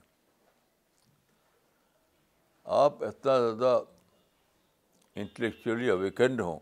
[2.85, 3.79] آپ اتنا زیادہ
[5.21, 6.59] انٹلیکچولی اویکنڈ ہوں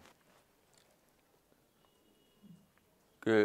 [3.25, 3.45] کہ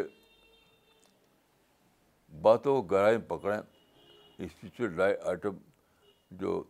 [2.42, 3.60] باتوں کو میں پکڑیں
[4.44, 5.56] اسپریچل آئٹم
[6.40, 6.62] جو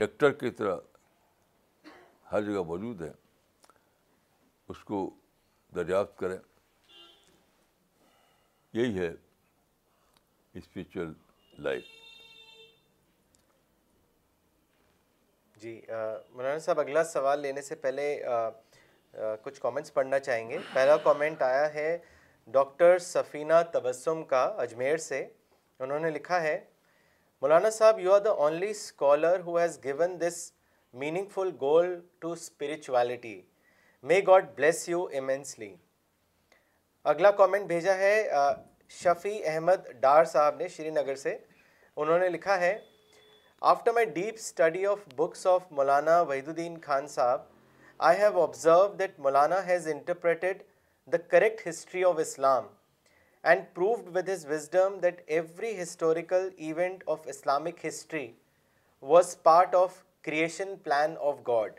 [0.00, 0.76] نیکٹر کی طرح
[2.32, 3.10] ہر جگہ موجود ہے
[4.70, 4.98] اس کو
[5.74, 6.36] دریافت کریں
[8.78, 9.12] یہی ہے
[10.58, 11.12] اسپریچل
[11.68, 11.96] لائف
[15.62, 18.10] جی مولانا صاحب اگلا سوال لینے سے پہلے
[19.42, 21.90] کچھ کامنٹس پڑھنا چاہیں گے پہلا کامنٹ آیا ہے
[22.52, 25.26] ڈاکٹر سفینہ تبسم کا اجمیر سے
[25.80, 26.58] انہوں نے لکھا ہے
[27.42, 30.36] Maulana Sahab you are the only scholar who has given this
[31.34, 33.40] meaningful goal to spirituality
[34.10, 35.74] may God bless you immensely
[37.12, 38.14] اگلا کامنٹ بھیجا ہے
[39.02, 41.36] شفیع احمد ڈار صاحب نے شری نگر سے
[41.96, 42.76] انہوں نے لکھا ہے
[43.72, 47.40] after my deep study of books of Maulana Wahiduddin Khan Sahab
[48.08, 50.62] I have observe that Maulana has interpreted
[51.12, 52.64] the correct history of Islam
[53.42, 58.34] and proved with his wisdom that every historical event of Islamic history
[59.00, 61.70] was part of creation plan of God.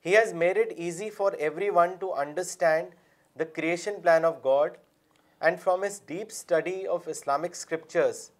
[0.00, 2.92] He has made it easy for everyone to understand
[3.36, 4.76] the creation plan of God,
[5.40, 8.32] and from his deep study of Islamic scriptures,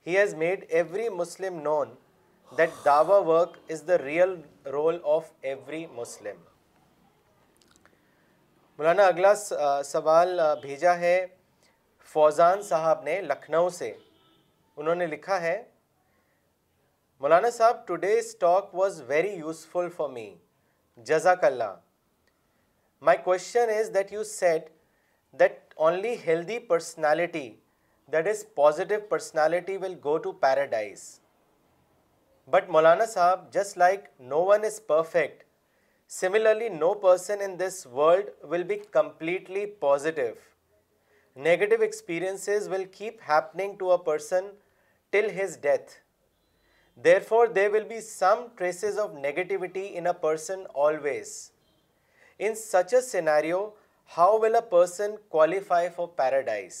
[0.00, 1.96] he has made every Muslim known
[2.56, 4.36] that dawah work is the real
[4.80, 6.44] role of every Muslim.
[8.78, 9.34] Maulana اگلا
[9.90, 11.12] سوال بھیجا ہے
[12.12, 13.90] فوزان صاحب نے لکھنؤ سے
[14.76, 15.54] انہوں نے لکھا ہے
[17.20, 20.28] Maulana Sahab today talk was very useful for me
[21.10, 21.72] جزاک اللہ
[23.08, 24.68] my question is that you said
[25.40, 27.48] that only healthy personality
[28.12, 31.08] that is positive personality will go to paradise
[32.56, 35.44] but Maulana Sahab just like no one is perfect
[36.14, 40.36] Similarly, no person in this world will be completely positive.
[41.34, 44.50] Negative experiences will keep happening to a person
[45.10, 45.98] till his death.
[46.96, 51.50] Therefore, there will be some traces of negativity in a person always.
[52.38, 53.72] In such a scenario,
[54.04, 56.80] how will a person qualify for paradise?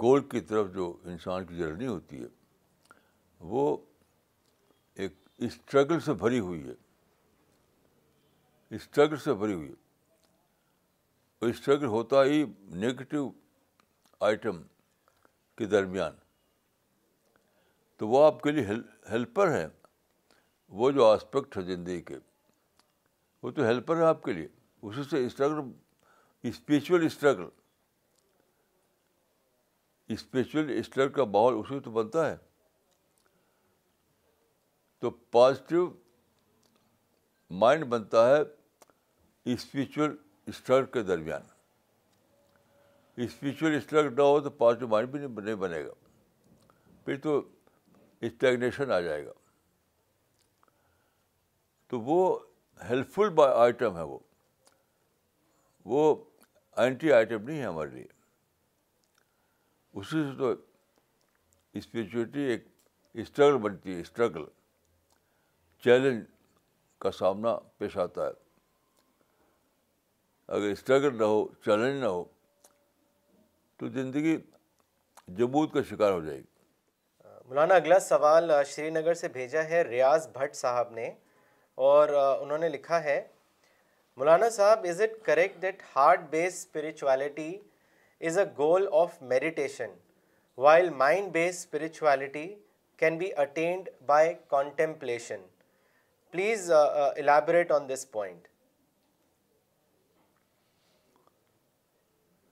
[0.00, 2.28] گول کی طرف جو انسان کی journey ہوتی ہے
[3.50, 3.76] وہ
[5.04, 5.14] ایک
[5.46, 6.74] struggle سے بھری ہوئی ہے
[8.76, 12.42] اسٹرگل سے بھری ہوئی ہے اسٹرگل ہوتا ہی
[12.82, 13.30] نگیٹو
[14.26, 14.62] آئٹم
[15.58, 16.12] کے درمیان
[17.98, 18.64] تو وہ آپ کے لیے
[19.10, 19.66] ہیلپر ہیں
[20.80, 22.16] وہ جو آسپیکٹ ہے زندگی کے
[23.42, 24.48] وہ تو ہیلپر ہے آپ کے لیے
[24.82, 25.60] اسی سے اسٹرگل
[26.48, 27.48] اسپریچول اسٹرگل
[30.12, 32.36] اسپریچل اسٹر کا ماحول اس وقت بنتا ہے
[35.00, 35.90] تو پازیٹیو
[37.62, 38.42] مائنڈ بنتا ہے
[39.52, 40.14] اسپریچل
[40.52, 41.50] اسٹر کے درمیان
[43.22, 45.92] اسپریچل اسٹر نہ ہو تو پازیٹیو مائنڈ بھی نہیں بنے گا
[47.04, 47.40] پھر تو
[48.28, 49.32] اسٹیگنیشن آ جائے گا
[51.90, 52.20] تو وہ
[52.88, 54.18] ہیلپفل آئٹم ہے وہ
[55.94, 56.14] وہ
[56.82, 58.06] اینٹی آئٹم نہیں ہے ہمارے لیے
[60.00, 60.52] اسی سے تو
[61.78, 62.64] اسپریچولیٹی ایک
[63.22, 64.44] اسٹرگل بنتی ہے اسٹرگل
[65.84, 66.22] چیلنج
[67.02, 68.32] کا سامنا پیش آتا ہے
[70.56, 72.24] اگر اسٹرگل نہ ہو چیلنج نہ ہو
[73.78, 74.36] تو زندگی
[75.38, 76.50] جبود کا شکار ہو جائے گی
[77.48, 81.10] مولانا اگلا سوال شری نگر سے بھیجا ہے ریاض بھٹ صاحب نے
[81.90, 82.08] اور
[82.42, 83.20] انہوں نے لکھا ہے
[84.16, 87.52] Maulana Sahab is it correct that heart based spirituality
[88.28, 89.94] is a goal of meditation
[90.64, 92.46] while mind based spirituality
[92.98, 95.42] can be attained by contemplation
[96.30, 98.46] please elaborate on this point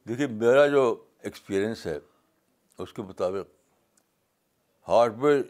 [0.09, 0.83] دیکھیے میرا جو
[1.25, 1.99] ایکسپیرئنس ہے
[2.83, 3.59] اس کے مطابق
[4.91, 5.41] ہارڈ ویئر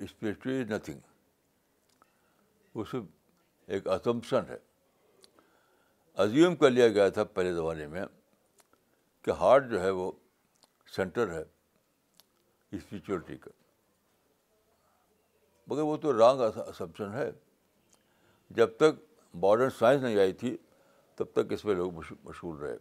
[0.00, 1.00] اسپرچولی نتھنگ
[6.14, 8.04] اس لیا گیا تھا پہلے زمانے میں
[9.24, 10.10] کہ ہارٹ جو ہے وہ
[10.96, 11.42] سینٹر ہے
[12.76, 13.50] اسپریچولیٹی کا
[15.66, 17.30] مگر وہ تو رانگ اسمپشن ہے
[18.56, 19.00] جب تک
[19.44, 20.56] ماڈرن سائنس نہیں آئی تھی
[21.18, 21.92] تب تک اس میں لوگ
[22.24, 22.76] مشہور رہے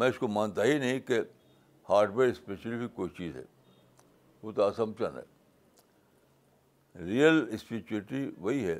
[0.00, 1.20] میں اس کو مانتا ہی نہیں کہ
[1.88, 3.44] ہارڈ ویئر بھی کوئی چیز ہے
[4.42, 8.78] وہ تو اسمپشن ہے ریئل اسپریچولیٹی وہی ہے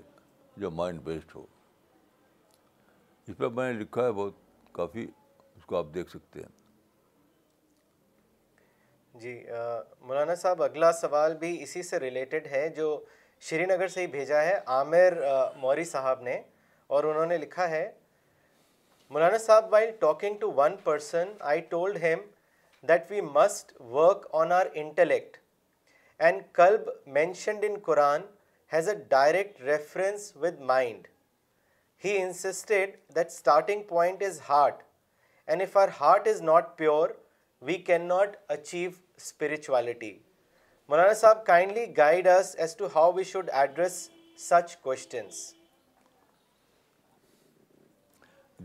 [0.63, 1.47] جو مائنڈ بیسڈ ہو
[3.27, 4.42] اس پہ میں نے لکھا ہے بہت
[4.73, 5.07] کافی
[5.57, 6.61] اس کو آپ دیکھ سکتے ہیں
[9.21, 9.43] جی
[10.09, 12.87] مولانا صاحب اگلا سوال بھی اسی سے ریلیٹڈ ہے جو
[13.49, 15.19] شری نگر سے ہی بھیجا ہے عامر
[15.61, 16.41] موری صاحب نے
[16.97, 17.85] اور انہوں نے لکھا ہے
[19.17, 22.19] Maulana Sahab while talking to one person I told him
[22.89, 25.37] that we must work on our intellect
[26.27, 26.89] and club
[27.21, 28.23] mentioned in Quran
[28.73, 31.07] has a direct reference with mind
[32.05, 34.83] he insisted that starting point is heart
[35.47, 37.09] and if our heart is not pure
[37.67, 40.13] we can not achieve spirituality
[40.89, 44.09] Maulana Sahab kindly guide us as to how we should address
[44.49, 44.95] such کو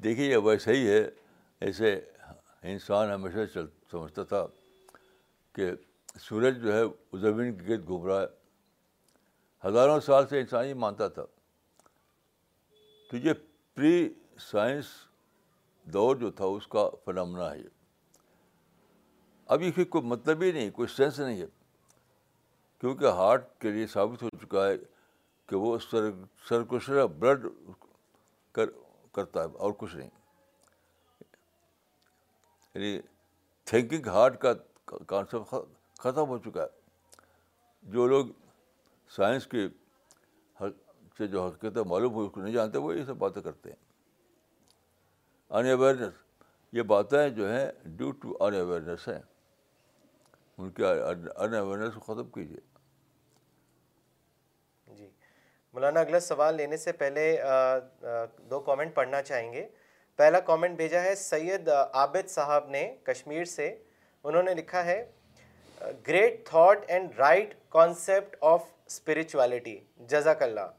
[0.04, 1.00] دیکھیے ویسے ہی ہے
[1.66, 1.94] ایسے
[2.72, 3.46] انسان ہمیشہ
[3.92, 4.46] سمجھتا تھا
[5.56, 5.70] کہ
[6.22, 8.26] سورج جو ہے گھبراہ
[9.66, 11.24] ہزاروں سال سے انسان ہی مانتا تھا
[13.08, 13.34] تو یہ
[13.76, 14.08] پری
[14.52, 14.86] سائنس
[15.94, 17.68] دور جو تھا اس کا فنامنا ہے یہ
[19.56, 21.46] ابھی کوئی مطلب ہی نہیں کوئی سینس نہیں ہے
[22.80, 24.74] کیونکہ ہارٹ کے لیے ثابت ہو چکا ہے
[25.50, 25.78] کہ وہ
[26.50, 27.46] سرکشرا بلڈ
[28.54, 28.70] کر
[29.14, 30.10] کرتا ہے اور کچھ نہیں
[32.74, 33.00] یعنی
[33.70, 34.54] تھنکنگ ہارٹ کا
[35.06, 35.56] کانسیپٹ
[36.02, 37.22] ختم ہو چکا ہے
[37.94, 38.26] جو لوگ
[39.16, 39.68] سائنس کے
[41.18, 43.78] سے جو حرکتیں معلوم ہوئی اس کو نہیں جانتے وہ یہ سب باتیں کرتے ہیں
[45.58, 46.14] ان اویئرنیس
[46.78, 47.66] یہ باتیں جو ہیں
[47.98, 49.20] ڈیو ٹو ان اویئرنیس ہیں
[50.58, 52.62] ان کے ان اویئرنیس کو ختم کیجیے
[54.98, 55.08] جی
[55.74, 57.32] مولانا اگلا سوال لینے سے پہلے
[58.50, 59.68] دو کامنٹ پڑھنا چاہیں گے
[60.18, 63.68] پہلا کامنٹ بھیجا ہے سید عابد صاحب نے کشمیر سے
[64.30, 65.04] انہوں نے لکھا ہے
[66.08, 69.78] great thought and right concept of spirituality
[70.10, 70.72] جزاک اللہ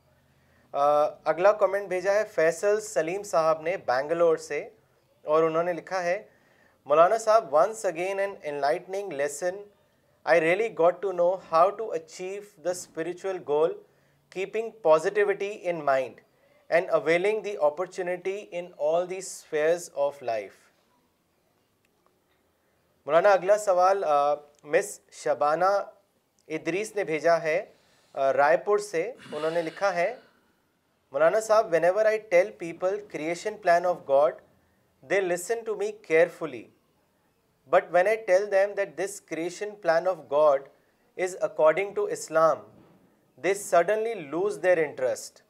[0.72, 4.68] اگلا کومنٹ بھیجا ہے فیصل سلیم صاحب نے بینگلور سے
[5.34, 6.22] اور انہوں نے لکھا ہے
[6.86, 9.56] Maulana Sahab once again an enlightening lesson
[10.32, 13.72] I really got to know how to achieve the spiritual goal
[14.32, 16.20] keeping positivity in mind
[16.68, 20.52] and availing the opportunity in all the spheres of life
[23.06, 24.04] Maulana اگلا سوال
[24.76, 25.70] مس شبانہ
[26.58, 27.60] ادریس نے بھیجا ہے
[28.36, 30.14] رائے پور سے انہوں نے لکھا ہے
[31.12, 34.40] Maulana Sahab whenever I tell people creation plan of God
[35.10, 36.62] they listen to me carefully
[37.70, 40.68] but when I tell them that this creation plan of God
[41.24, 42.58] is according to Islam
[43.44, 45.40] they suddenly lose their interest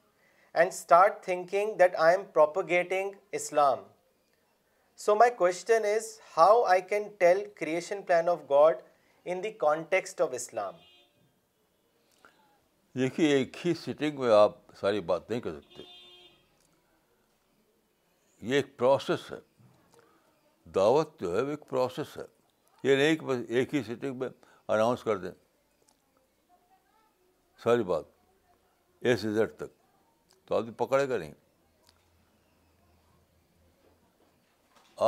[0.53, 3.79] and start thinking that I am propagating Islam
[5.05, 6.07] so my question is
[6.37, 8.77] how I can tell creation plan of God
[9.29, 10.75] in the context of Islam
[12.99, 15.81] دیکھیے ایک he sitting میں آپ ساری بات نہیں کر سکتے
[18.47, 19.37] یہ ایک پروسیس ہے
[20.75, 22.23] دعوت جو ہے وہ ایک پروسیس ہے
[22.83, 24.29] یہ نہیں کہ بس ایک ہی سیٹنگ میں
[24.73, 25.31] اناؤنس کر دیں
[27.63, 28.03] ساری بات
[29.05, 29.71] اے سے زیڈ تک
[30.47, 31.33] تو آدمی پکڑے گا نہیں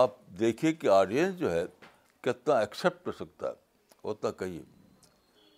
[0.02, 1.64] آپ دیکھیے کہ آڈینس جو ہے
[2.24, 4.62] کتنا ایکسیپٹ کر سکتا ہے اتنا کہیے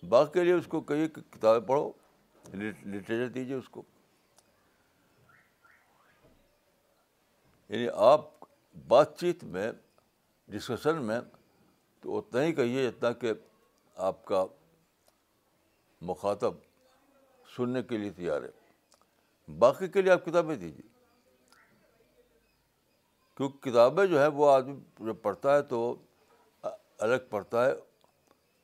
[0.08, 1.90] باقی لیے اس کو کہیے کہ کتابیں پڑھو
[2.54, 3.82] لٹریچر دیجیے اس کو
[7.70, 8.28] یعنی آپ
[8.88, 9.70] بات چیت میں
[10.52, 11.20] ڈسکشن میں
[12.00, 13.32] تو اتنا ہی کہیے جتنا کہ
[14.08, 14.44] آپ کا
[16.08, 16.54] مخاطب
[17.56, 20.88] سننے کے لیے تیار ہے باقی کے لیے آپ کتابیں دیجیے
[23.36, 25.78] کیونکہ کتابیں جو ہے وہ آدمی جب پڑھتا ہے تو
[27.02, 27.72] الگ پڑھتا ہے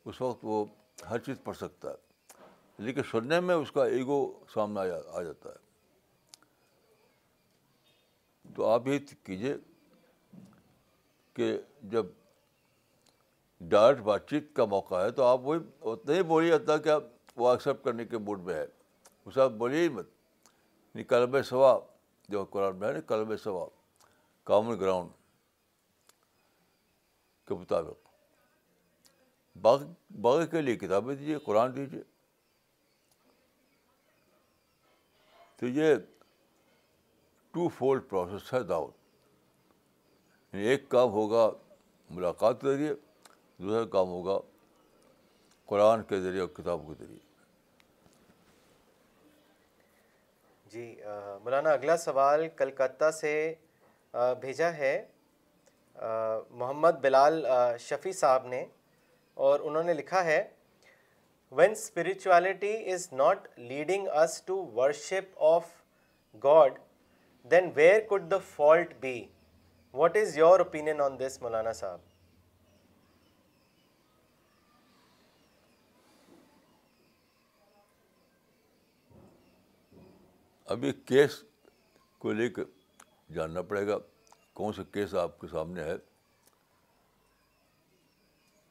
[0.05, 0.65] اس وقت وہ
[1.11, 4.23] ہر چیز پڑھ سکتا ہے لیکن سننے میں اس کا ایگو
[4.55, 5.60] سامنے آ جاتا ہے
[8.61, 9.55] تو آپ یہ کیجیے
[11.35, 11.45] کہ
[11.93, 12.07] جب
[13.71, 17.03] ڈائریکٹ بات چیت کا موقع ہے تو آپ وہی اتنا ہی بولیے اتنا کہ آپ
[17.41, 18.65] وہ ایکسیپٹ کرنے کے موڈ میں ہے
[19.25, 20.09] اس آپ بولیے ہی مت
[20.95, 21.81] نہیں کلب ثواب
[22.33, 23.69] جو قرآن میں ہے نا کلب ثواب
[24.51, 25.11] کامن گراؤنڈ
[27.49, 28.09] کے مطابق
[29.63, 29.85] باغ
[30.29, 32.03] باغی کے لیے کتابیں دیجیے قرآن دیجیے
[35.59, 35.95] تو یہ
[37.53, 38.95] ٹو فولڈ پروسیس ہے دعوت
[40.53, 41.49] یعنی ایک کام ہوگا
[42.15, 42.93] ملاقات کے ذریعے
[43.63, 44.39] دوسرا کام ہوگا
[45.67, 47.29] قرآن کے ذریعے اور کتاب کے ذریعے
[50.73, 50.85] جی
[51.45, 53.33] مولانا اگلا سوال کلکتہ سے
[54.41, 54.93] بھیجا ہے
[56.59, 57.45] محمد بلال
[57.89, 58.65] شفیع صاحب نے
[59.49, 60.43] اور انہوں نے لکھا ہے
[61.59, 65.65] when spirituality is not leading us to worship of
[66.45, 66.79] God
[67.51, 69.21] then where could the fault be
[69.93, 71.99] what is your opinion on this Maulana Sahab
[80.73, 81.43] ابھی کیس
[82.19, 82.63] کو لے کے
[83.35, 83.97] جاننا پڑے گا
[84.55, 85.97] کون سا کیس آپ کے سامنے ہے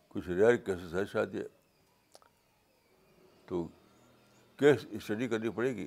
[0.10, 1.44] کچھ ریئر کیسز ہے شاید یہ
[3.48, 3.68] تو
[4.60, 5.86] کیس اسٹڈی کرنی پڑے گی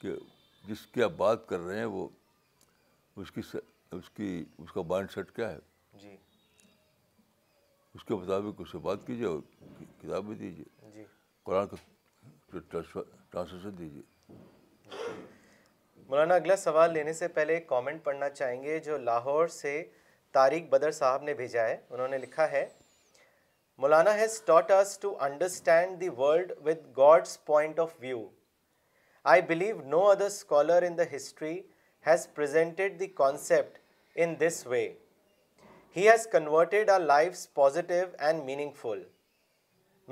[0.00, 0.14] کہ
[0.68, 2.06] جس کی آپ بات کر رہے ہیں وہ
[3.20, 3.40] اس کی
[3.96, 5.58] اس کی اس کا مائنڈ سیٹ کیا ہے
[6.00, 6.16] جی
[7.94, 9.40] اس کے مطابق اس سے بات کیجیے اور
[10.02, 11.04] کتاب بھی دیجیے جی
[11.44, 11.76] قرآن کا
[13.30, 14.02] ٹرانسلیشن دیجیے
[16.08, 19.82] مولانا اگلا سوال لینے سے پہلے ایک کامنٹ پڑھنا چاہیں گے جو لاہور سے
[20.32, 22.66] طارق بدر صاحب نے بھیجا ہے انہوں نے لکھا ہے
[23.84, 28.26] Maulana has taught us to understand the world with God's point of view
[29.32, 31.60] I believe no other scholar in the history
[32.06, 32.26] has
[33.00, 33.78] the concept
[34.22, 34.80] in this way
[35.96, 38.44] he has converted our life positive and
[38.80, 39.02] meaningful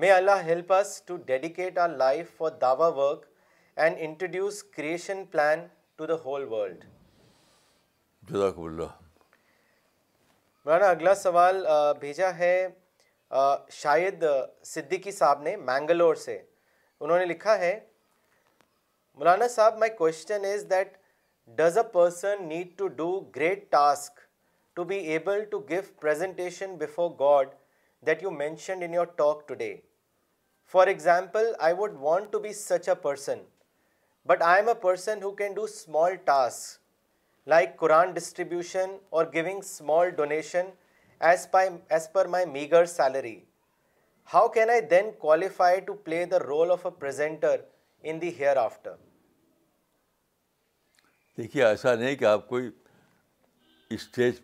[0.05, 3.25] may Allah help us to dedicate our life for Dawa work
[3.77, 6.85] and introduce creation plan to the whole world
[10.65, 11.67] میں نے اگلا سوال
[12.01, 12.57] بھیجا ہے
[13.83, 14.25] شاید
[14.75, 16.43] صدیقی صاحب نے مینگلور سے
[17.01, 17.79] انہوں نے لکھا ہے
[19.21, 20.93] Maulana Sahab, my question is that
[21.57, 24.13] does a person need to do great task
[24.77, 27.49] to be able to give presentation before God
[28.01, 29.83] that you mentioned in your talk today?
[30.63, 33.41] For example, I would want to be such a person,
[34.25, 36.79] but I am a person who can do small tasks
[37.45, 40.67] like Quran distribution or giving small donation
[41.21, 43.43] as per my meager salary.
[44.23, 47.59] How can I then qualify to play the role of a presenter
[48.05, 48.97] in the hereafter?
[51.39, 52.71] دیکھیے ایسا نہیں کہ آپ کوئی
[53.95, 54.41] stage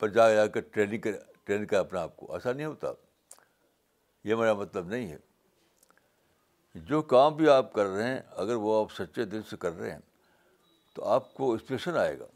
[0.00, 1.12] پر جا جا کر training کر
[1.44, 2.92] ٹرین کر اپنا آپ کو ایسا نہیں ہوتا
[4.28, 5.16] یہ میرا مطلب نہیں ہے
[6.88, 9.90] جو کام بھی آپ کر رہے ہیں اگر وہ آپ سچے دل سے کر رہے
[9.92, 9.98] ہیں
[10.94, 12.26] تو آپ کو انسپریشن آئے گا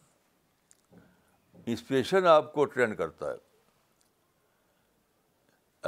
[1.67, 3.37] انسپریشن آپ کو ٹرین کرتا ہے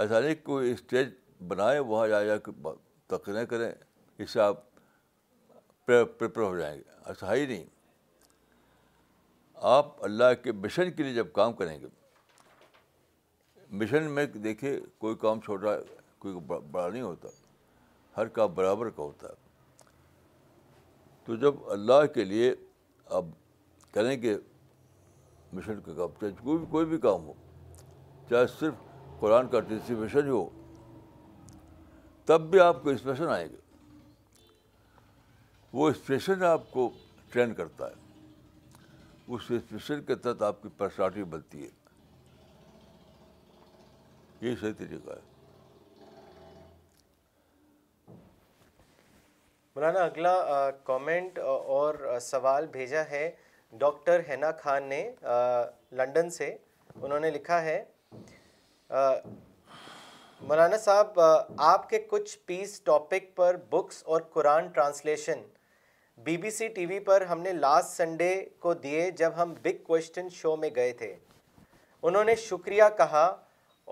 [0.00, 1.08] ایسا نہیں کوئی اسٹیج
[1.48, 2.50] بنائے وہاں جا جا کے
[3.16, 3.70] تقریر کریں
[4.18, 4.62] اس سے آپ
[5.86, 7.64] پریپر ہو جائیں گے ایسا ہی نہیں
[9.70, 11.86] آپ اللہ کے مشن کے لیے جب کام کریں گے
[13.80, 15.74] مشن میں دیکھے کوئی کام چھوٹا
[16.22, 16.34] کوئی
[16.70, 17.28] بڑا نہیں ہوتا
[18.16, 19.90] ہر کام برابر کا ہوتا ہے
[21.26, 22.52] تو جب اللہ کے لیے
[23.18, 23.24] آپ
[23.94, 24.36] کریں گے
[25.52, 27.32] مشن کا کام چاہے کوئی بھی کوئی بھی کام ہو
[28.30, 28.82] چاہے صرف
[29.20, 30.48] قرآن کا ٹینسیپیشن ہو
[32.26, 33.56] تب بھی آپ کو انسپریشن آئیں گے
[35.72, 36.90] وہ انسپریشن آپ کو
[37.32, 38.00] ٹرین کرتا ہے
[39.34, 41.68] اس فیسپیشن کے تحت آپ کی پرسنالٹی بنتی ہے
[44.46, 46.04] یہ صحیح طریقہ ہے
[49.76, 50.34] مولانا اگلا
[50.86, 53.24] کامنٹ اور سوال بھیجا ہے
[53.84, 55.00] ڈاکٹر ہینا خان نے
[55.98, 56.50] لنڈن سے
[57.02, 57.82] انہوں نے لکھا ہے
[60.50, 61.20] مولانا صاحب
[61.72, 65.42] آپ کے کچھ پیس ٹاپک پر بکس اور قرآن translation
[66.24, 69.82] B B C T V پر ہم نے لاسٹ سنڈے کو دیے جب ہم بگ
[69.84, 71.14] کوشچن شو میں گئے تھے
[72.02, 73.24] انہوں نے شکریہ کہا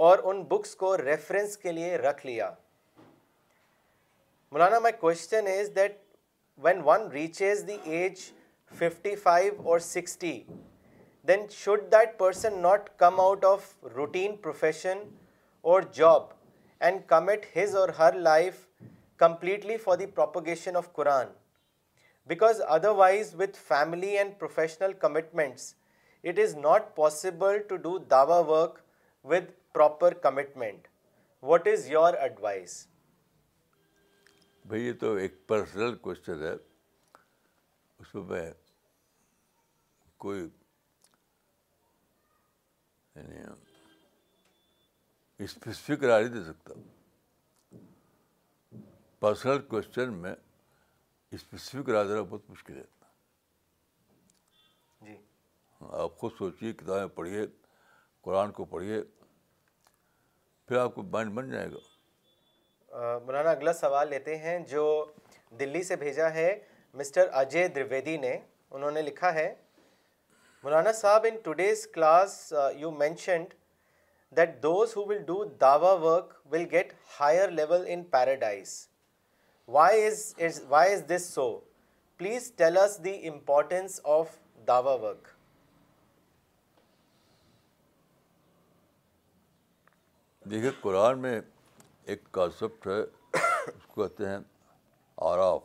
[0.06, 2.50] اور ان بکس کو ریفرنس کے لیے رکھ لیا
[4.52, 5.96] Maulana my question is that
[6.64, 8.20] when one reaches the age
[8.78, 10.40] fifty five or sixty
[11.28, 14.98] then should that person not come out of routine profession
[15.72, 16.22] or job
[16.80, 18.66] and commit his or her life
[19.18, 21.38] completely for the propagation of Quran
[22.30, 22.60] because
[22.98, 25.60] otherwise with family and professional commitment
[26.30, 28.20] it is not possible to do the
[28.50, 28.78] work
[29.30, 29.46] with
[30.00, 30.86] pure commitment
[31.50, 32.74] what is your advice
[34.68, 36.52] بھائی تو ایک personal ہے
[37.98, 38.50] اس میں
[40.24, 40.40] کوئی
[43.14, 43.42] یعنی
[45.44, 47.80] specific راری دے سکتا ہوں
[49.24, 50.34] پرسنل میں
[51.34, 52.82] اسپیسیفک رائے دینا بہت مشکل ہے
[55.06, 55.14] جی
[56.04, 57.42] آپ خود سوچیے کتابیں پڑھیے
[58.24, 59.00] قرآن کو پڑھیے
[60.68, 64.84] پھر آپ کو مائنڈ بن جائے گا مولانا اگلا سوال لیتے ہیں جو
[65.60, 66.48] دلی سے بھیجا ہے
[67.00, 68.36] مسٹر اجے درویدی نے
[68.70, 69.48] انہوں نے لکھا ہے
[70.62, 73.54] Maulana Sahab in today's class you mentioned
[74.36, 76.34] that those who will will do work
[76.72, 78.78] get higher level in paradise
[79.72, 80.06] why
[80.46, 81.44] is why is this so
[82.18, 84.28] please tell us the importance of
[84.66, 85.28] Dawa work
[90.50, 91.40] دیکھیے قرآن میں
[92.12, 94.38] ایک concept ہے اس کو کہتے ہیں
[95.30, 95.62] آراف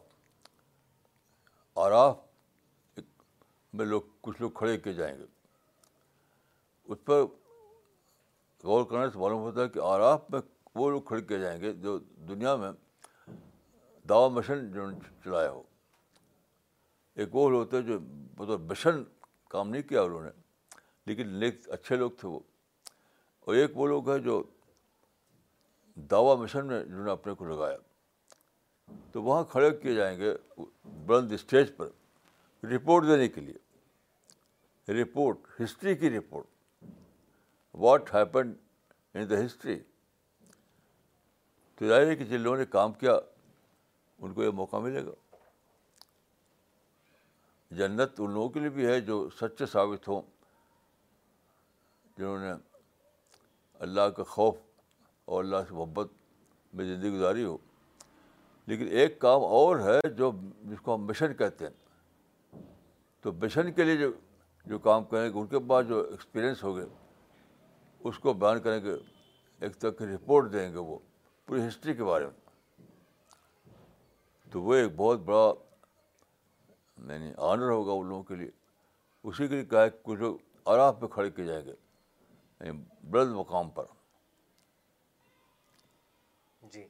[1.86, 3.00] آراف
[3.78, 5.26] میں لوگ کچھ لوگ کھڑے کے جائیں گے
[6.92, 7.22] اس پر
[8.64, 10.42] غور کرنے سے معلوم ہوتا ہے کہ آراف میں
[10.76, 11.98] وہ لوگ کھڑے کے جائیں گے جو
[12.28, 12.72] دنیا میں
[14.10, 15.62] دعو مشن جنہوں نے چلایا ہو
[17.22, 18.00] ایک وہ لوگ تھے جو
[18.38, 19.04] مطلب مشن
[19.50, 20.30] کام نہیں کیا انہوں نے
[21.06, 22.40] لیکن نیک اچھے لوگ تھے وہ
[23.46, 24.42] اور ایک وہ لوگ ہیں جو
[26.12, 27.78] دعوی مشن میں جنہوں نے اپنے کو لگایا
[29.12, 30.34] تو وہاں کھڑے کیے جائیں گے
[31.06, 31.88] بلند اسٹیج پر
[32.72, 36.84] رپورٹ دینے کے لیے رپورٹ ہسٹری کی report
[37.84, 38.54] what happen
[39.18, 39.80] in the history
[41.78, 43.18] تو ظاہر ہے کہ جن لوگوں نے کام کیا
[44.26, 45.12] ان کو یہ موقع ملے گا
[47.78, 50.22] جنت ان لوگوں کے لیے بھی ہے جو سچے ثابت ہوں
[52.18, 52.52] جنہوں نے
[53.88, 54.56] اللہ کا خوف
[55.30, 56.12] اور اللہ سے محبت
[56.76, 57.58] میں زندگی گزاری ہو
[58.72, 60.32] لیکن ایک کام اور ہے جو
[60.70, 62.62] جس کو ہم مشن کہتے ہیں
[63.22, 64.12] تو مشن کے لیے جو
[64.72, 66.86] جو کام کریں گے ان کے پاس جو ایکسپیرئنس ہو گئے
[68.10, 68.96] اس کو بیان کریں گے
[69.66, 70.98] ایک کی رپورٹ دیں گے وہ
[71.46, 72.45] پوری ہسٹری کے بارے میں
[74.56, 78.50] تو وہ ایک بہت بڑا یعنی آنر ہوگا ان لوگوں کے لیے
[79.30, 82.78] اسی کے لیے کہا کہ کچھ لوگ پہ کھڑے کیے جائیں گے یعنی
[83.16, 83.86] بلند مقام پر
[86.74, 86.86] جی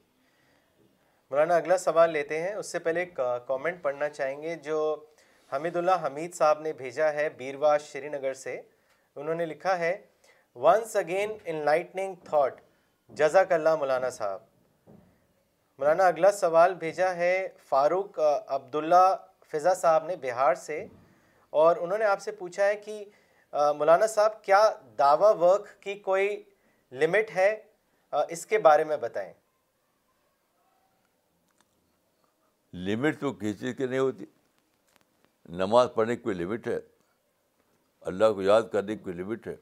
[1.29, 3.05] مولانا اگلا سوال لیتے ہیں اس سے پہلے
[3.47, 4.79] کامنٹ پڑھنا چاہیں گے جو
[5.53, 8.59] حمید اللہ حمید صاحب نے بھیجا ہے بیروا شری نگر سے
[9.15, 9.95] انہوں نے لکھا ہے
[10.67, 12.61] once again enlightening thought
[13.23, 14.39] جزاک اللہ مولانا صاحب
[15.79, 17.31] مولانا اگلا سوال بھیجا ہے
[17.69, 18.19] فاروق
[18.57, 19.05] عبداللہ
[19.51, 20.85] فضا صاحب نے بہار سے
[21.63, 23.03] اور انہوں نے آپ سے پوچھا ہے کہ
[23.77, 24.61] مولانا صاحب کیا
[24.99, 26.29] دعویٰ ورک کی کوئی
[27.03, 27.49] لمٹ ہے
[28.35, 29.31] اس کے بارے میں بتائیں
[32.87, 34.25] لمٹ تو کسی کی نہیں ہوتی
[35.63, 36.79] نماز پڑھنے کی کوئی لمٹ ہے
[38.13, 39.55] اللہ کو یاد کرنے کی لمٹ ہے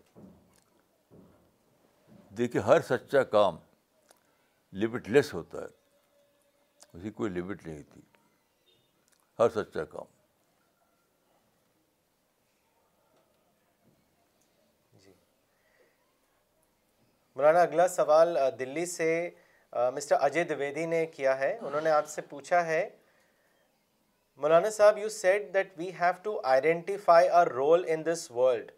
[2.37, 3.57] دیکھیے ہر سچا کام
[4.81, 5.81] لمٹ لیس ہوتا ہے
[6.95, 8.01] اس کی کوئی لمٹ نہیں تھی
[15.03, 15.13] جی۔
[17.35, 19.07] مولانا اگلا سوال دلی سے
[19.93, 22.87] مسٹر اجے دویدی نے کیا ہے انہوں نے آپ سے پوچھا ہے
[24.41, 28.71] Maulana Sahab you said that we have to identify role in this world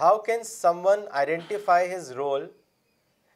[0.00, 0.42] how can
[0.86, 2.46] some identify his role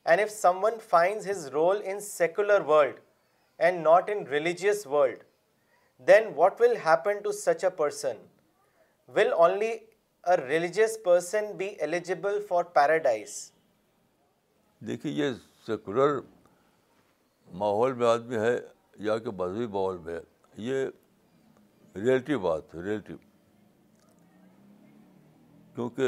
[0.04, 0.30] and if
[0.64, 3.00] some finds his role in secular world
[3.66, 5.22] and not in religious world
[6.08, 7.16] then what will happen
[7.76, 8.16] person
[9.16, 13.30] will only a religious person be eligible for paradise
[14.86, 15.32] دیکھیے یہ
[15.66, 16.10] secular
[17.62, 18.56] ماحول میں آدمی ہے
[19.06, 20.20] یا کہ مذہبی ماحول میں ہے
[20.68, 20.78] یہ
[21.96, 22.80] ریئلٹی بات ہے
[25.74, 26.04] کیونکہ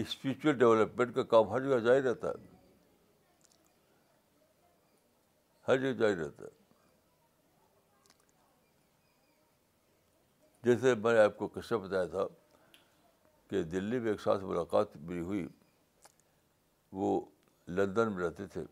[0.00, 2.36] اسپرچل ڈیولپمنٹ کا کام جاری رہتا ہے
[5.78, 6.50] جاری رہتا ہے
[10.64, 12.26] جیسے میں نے آپ کو قصہ بتایا تھا
[13.50, 15.46] کہ دلی میں ایک ساتھ ملاقات بھی ہوئی
[17.00, 17.20] وہ
[17.76, 18.62] لندن میں رہتے تھے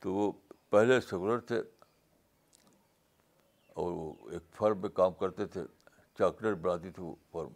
[0.00, 0.30] تو وہ
[0.70, 1.58] پہلے سیکولر تھے
[3.82, 5.62] اور وہ ایک فرم میں کام کرتے تھے
[6.18, 7.52] چاکلیٹ بناتی تھی وہ فرم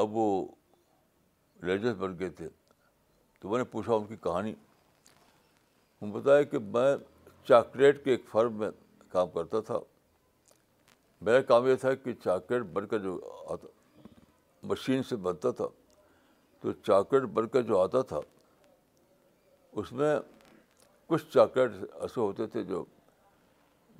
[0.00, 0.26] اب وہ
[1.62, 2.48] ریلیجس بن گئے تھے
[3.40, 4.54] تو میں نے پوچھا ان کی کہانی
[6.12, 6.96] بتایا کہ میں
[7.48, 8.68] چاکلیٹ کے ایک فرم میں
[9.14, 9.78] کام کرتا تھا
[11.26, 13.10] میرا کام یہ تھا کہ چاکلیٹ بن کر جو
[13.52, 13.66] آتا
[14.72, 15.66] مشین سے بنتا تھا
[16.60, 18.20] تو چاکلیٹ بن کر جو آتا تھا
[19.82, 20.08] اس میں
[21.06, 22.80] کچھ چاکلیٹ ایسے ہوتے تھے جو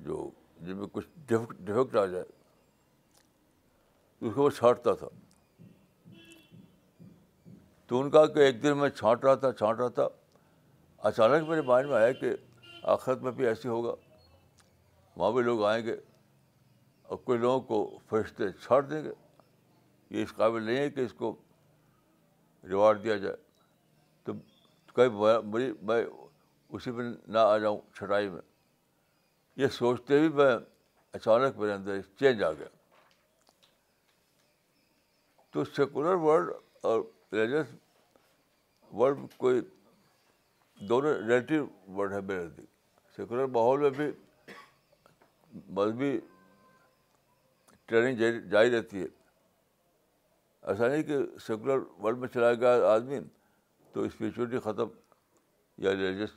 [0.07, 0.17] جو
[0.65, 5.07] جن میں کچھ ڈفیکٹ آ جائے اس کو وہ چھانٹتا تھا
[7.87, 10.07] تو ان کا کہ ایک دن میں چھانٹ رہا تھا چھانٹ رہا تھا
[11.09, 12.29] اچانک میرے مائنڈ میں آیا کہ
[12.95, 13.93] آخرت میں بھی ایسے ہوگا
[15.17, 15.95] وہاں بھی لوگ آئیں گے
[17.07, 19.11] اور کئی لوگوں کو فرشتے چھاڑ دیں گے
[20.15, 21.35] یہ اس قابل نہیں ہے کہ اس کو
[22.69, 23.35] ریوارڈ دیا جائے
[24.25, 24.33] تو
[24.95, 26.03] کبھی میں
[26.75, 28.41] اسی میں نہ آ جاؤں چھٹائی میں
[29.61, 30.51] یہ سوچتے بھی میں
[31.17, 32.67] اچانک میرے اندر چینج آ گیا
[35.51, 36.51] تو سیکولر ورلڈ
[36.85, 37.01] اور
[37.33, 37.73] ریلیجس
[38.93, 39.61] ورلڈ کوئی
[40.89, 41.65] دونوں ریلیٹیو
[41.97, 42.65] ورڈ ہے میرے نزدیک
[43.17, 44.11] سیکولر ماحول میں بھی
[45.75, 46.17] مذہبی
[47.87, 49.07] ٹریننگ جاری رہتی ہے
[50.71, 53.19] ایسا نہیں کہ سیکولر ورلڈ میں چلا گیا آدمی
[53.93, 54.87] تو اسپریچولیٹی ختم
[55.83, 56.31] یا ریلیجس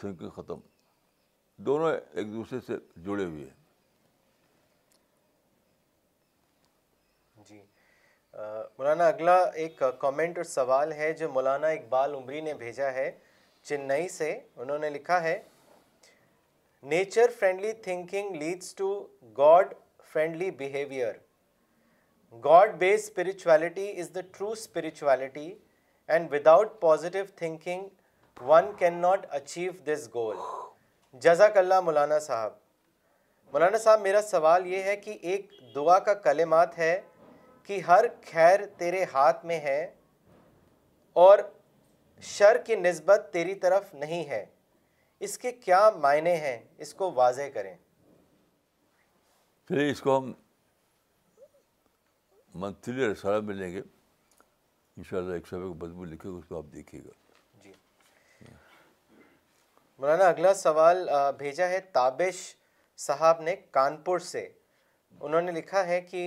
[0.00, 0.60] تھنکنگ ختم
[1.68, 3.58] دونوں ایک دوسرے سے جڑے ہوئے ہیں
[7.48, 7.60] جی
[8.78, 13.10] مولانا اگلا ایک کامنٹ اور سوال ہے جو مولانا اقبال عمری نے بھیجا ہے
[13.68, 15.38] چنئی سے انہوں نے لکھا ہے
[16.88, 18.86] nature friendly thinking leads to
[19.38, 19.72] God
[20.12, 21.12] friendly behaviour
[22.44, 25.52] God base spirituality is the true spirituality
[26.14, 27.88] and without positive thinking
[28.48, 30.36] one can not achieve this goal
[31.22, 32.52] جزاک اللہ مولانا صاحب
[33.52, 37.00] مولانا صاحب میرا سوال یہ ہے کہ ایک دعا کا کلمات ہے
[37.66, 39.82] کہ ہر خیر تیرے ہاتھ میں ہے
[41.28, 41.38] اور
[42.36, 44.44] شر کی نسبت تیری طرف نہیں ہے
[45.24, 47.74] اس کے کیا معنی ہیں اس کو واضح کریں
[49.68, 50.32] پھر اس کو ہم
[53.00, 56.04] رسالہ میں لیں گے ان شاء اللہ ایک سب بدبو
[56.54, 56.60] گا
[57.62, 57.72] جی
[59.98, 61.08] مولانا اگلا سوال
[61.38, 62.38] بھیجا ہے تابش
[63.06, 64.48] صاحب نے کانپور سے
[65.20, 66.26] انہوں نے لکھا ہے کہ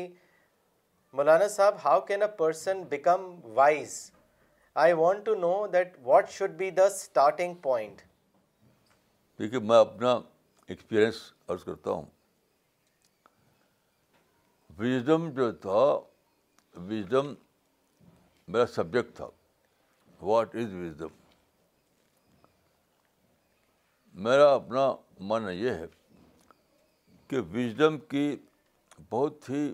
[1.18, 3.26] Maulana Sahab how can a person become
[3.56, 4.00] wise
[4.86, 8.02] I want to know that what should be the starting point
[9.40, 10.10] دیکھیے میں اپنا
[10.68, 11.16] ایکسپیرئنس
[11.54, 12.06] عرض کرتا ہوں
[14.80, 15.84] وزڈم جو تھا
[16.90, 17.28] وزڈم
[18.54, 19.28] میرا سبجیکٹ تھا
[20.22, 21.12] واٹ از وزڈم
[24.24, 24.84] میرا اپنا
[25.30, 25.86] ماننا یہ ہے
[27.28, 28.36] کہ وزڈم کی
[29.10, 29.68] بہت ہی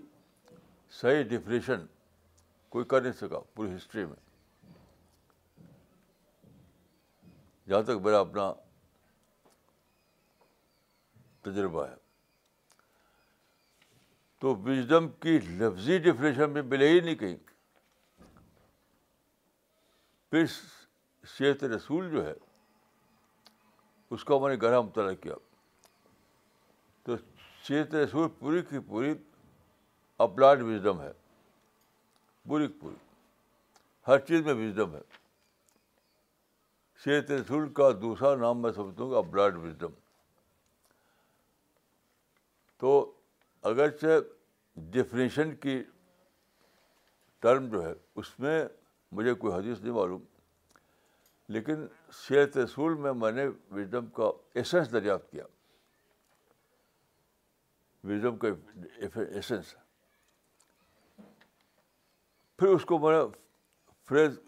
[1.00, 1.80] صحیح ڈفریشن
[2.68, 4.16] کوئی کر نہیں سکا پوری ہسٹری میں
[7.68, 8.52] جہاں تک میرا اپنا
[11.44, 11.94] تجربہ ہے
[14.40, 17.36] تو وزڈم کی لفظی ڈفریشن میں ملے ہی نہیں کہیں
[20.30, 20.44] پھر
[21.36, 22.32] صحت رسول جو ہے
[24.14, 25.34] اس کا میں نے گرا مطالعہ کیا
[27.04, 27.16] تو
[27.66, 29.12] صحت رسول پوری کی پوری
[30.26, 31.12] اپلائڈ وزڈم ہے
[32.48, 32.94] پوری کی پوری
[34.08, 35.00] ہر چیز میں وزڈم ہے
[37.04, 39.92] صحت رسول کا دوسرا نام میں سمجھتا ہوں اپلائڈ وزڈم
[42.80, 42.90] تو
[43.68, 44.18] اگرچہ
[44.92, 45.82] ڈیفینیشن کی
[47.40, 48.58] ٹرم جو ہے اس میں
[49.16, 50.22] مجھے کوئی حدیث نہیں معلوم
[51.56, 51.86] لیکن
[52.26, 55.44] صحت رسول میں میں نے وزڈم کا ایسنس دریافت کیا
[58.08, 58.48] وزم کا
[59.00, 59.74] ایسنس
[62.58, 63.20] پھر اس کو میں نے
[64.08, 64.38] فریز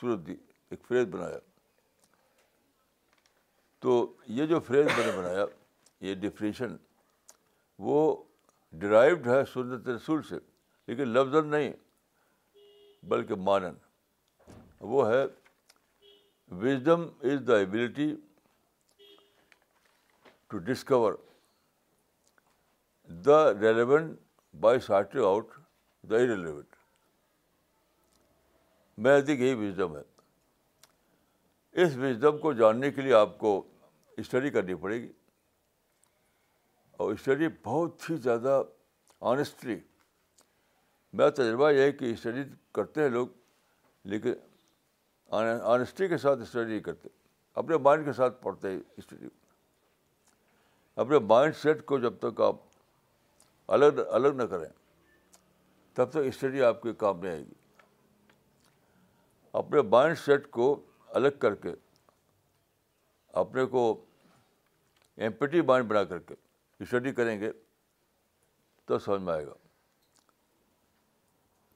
[0.00, 0.36] صورت دی
[0.70, 1.38] ایک فریز بنایا
[3.86, 3.96] تو
[4.40, 5.44] یہ جو فریز میں نے بنایا
[6.08, 6.76] یہ ڈیفریشن
[7.86, 8.14] وہ
[8.80, 10.36] ڈرائیوڈ ہے سنت رسول سے
[10.86, 11.72] لیکن لفظ نہیں
[13.08, 13.74] بلکہ مانن
[14.92, 15.24] وہ ہے
[16.62, 18.14] wisdom is the ability
[20.50, 21.12] to discover
[23.26, 24.16] the relevant
[24.60, 25.50] by sort out
[26.10, 26.76] the relevant
[29.06, 30.02] میں دیکھ یہی وزڈم ہے
[31.84, 33.60] اس وزڈم کو جاننے کے لیے آپ کو
[34.18, 35.12] اسٹڈی کرنی پڑے گی
[36.98, 38.62] اور اسٹڈی بہت ہی زیادہ
[39.32, 39.78] آنیسٹلی
[41.18, 42.42] میرا تجربہ یہ ہے کہ اسٹڈی
[42.74, 43.28] کرتے ہیں لوگ
[44.14, 44.32] لیکن
[45.38, 47.08] آنیسٹی کے ساتھ اسٹڈی کرتے
[47.62, 49.28] اپنے مائنڈ کے ساتھ پڑھتے ہیں اسٹڈی
[51.04, 52.56] اپنے مائنڈ سیٹ کو جب تک آپ
[53.76, 54.68] الگ الگ نہ کریں
[55.94, 57.54] تب تک اسٹڈی آپ کے کام میں آئے گی
[59.60, 60.68] اپنے مائنڈ سیٹ کو
[61.20, 61.74] الگ کر کے
[63.44, 63.86] اپنے کو
[65.26, 66.34] ایمپٹی مائنڈ بنا کر کے
[66.80, 67.50] اسٹڈی کریں گے
[68.86, 69.54] تو سمجھ میں آئے گا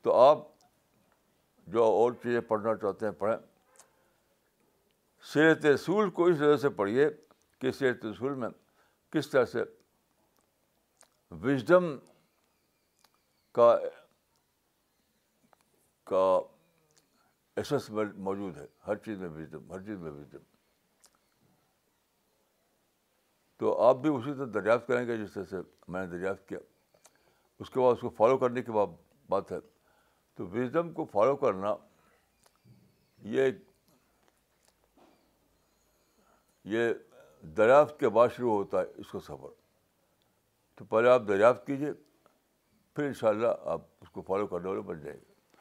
[0.02, 0.38] تو آپ
[1.72, 3.36] جو اور چیزیں پڑھنا چاہتے ہیں پڑھیں
[5.32, 7.08] سیرت اصول کو اس وجہ سے پڑھیے
[7.60, 8.48] کہ سیرت اصول میں
[9.12, 9.62] کس طرح سے
[11.42, 11.96] وزڈم
[13.54, 13.74] کا
[16.10, 16.24] کا
[17.60, 20.40] ایسس موجود ہے ہر چیز میں وژڈم ہر چیز میں وژڈم
[23.62, 25.56] تو آپ بھی اسی طرح دریافت کریں گے جس طرح سے
[25.94, 26.58] میں نے دریافت کیا
[27.60, 28.94] اس کے بعد اس کو فالو کرنے کے بعد
[29.30, 29.58] بات ہے
[30.36, 31.74] تو وزڈم کو فالو کرنا
[33.34, 33.50] یہ
[36.72, 36.88] یہ
[37.56, 39.52] دریافت کے بعد شروع ہوتا ہے اس کا سفر
[40.78, 41.92] تو پہلے آپ دریافت کیجیے
[42.94, 45.60] پھر ان شاء اللہ آپ اس کو فالو کرنے والے بن جائیں گے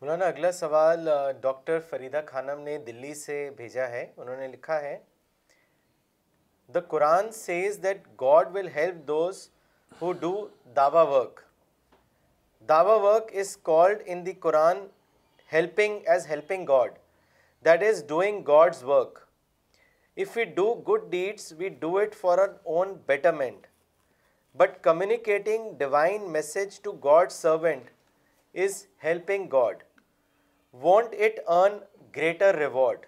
[0.00, 1.08] مولانا اگلا سوال
[1.40, 4.96] ڈاکٹر فریدہ خانم نے دلی سے بھیجا ہے انہوں نے لکھا ہے
[6.76, 9.40] The Quran says that God will help those
[10.00, 10.32] who do
[10.76, 11.44] dawa work.
[12.66, 14.80] Dawa work is called in the Quran
[15.54, 16.92] helping God.
[17.62, 19.28] That is doing God's work.
[20.16, 23.68] If we do good deeds, we do it for our own betterment.
[24.54, 27.94] But communicating divine message to God's servant
[28.54, 29.84] is helping God.
[30.72, 31.80] Won't it earn
[32.20, 33.00] greater reward?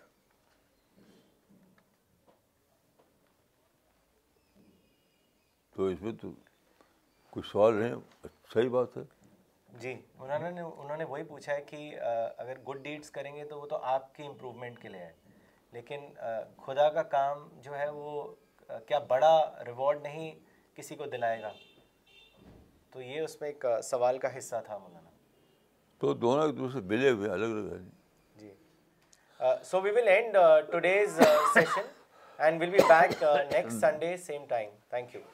[5.76, 6.30] تو اس میں تو
[7.30, 9.02] کچھ سوال نہیں صحیح بات ہے
[9.80, 11.76] جی انہوں نے انہوں نے وہی پوچھا ہے کہ
[12.42, 15.12] اگر گڈ ڈیڈس کریں گے تو وہ تو آپ کی امپروومنٹ کے لیے ہے
[15.72, 16.06] لیکن
[16.66, 18.10] خدا کا کام جو ہے وہ
[18.86, 19.36] کیا بڑا
[19.66, 20.30] ریوارڈ نہیں
[20.76, 21.52] کسی کو دلائے گا
[22.92, 25.10] تو یہ اس میں ایک سوال کا حصہ تھا مولانا
[26.00, 28.54] تو دونوں ایک دوسرے ملے ہوئے الگ الگ ہیں جی
[29.70, 30.36] so we will end
[30.72, 31.20] today's
[31.54, 31.92] session
[32.44, 33.22] and will be back
[33.52, 35.33] next Sunday same time thank you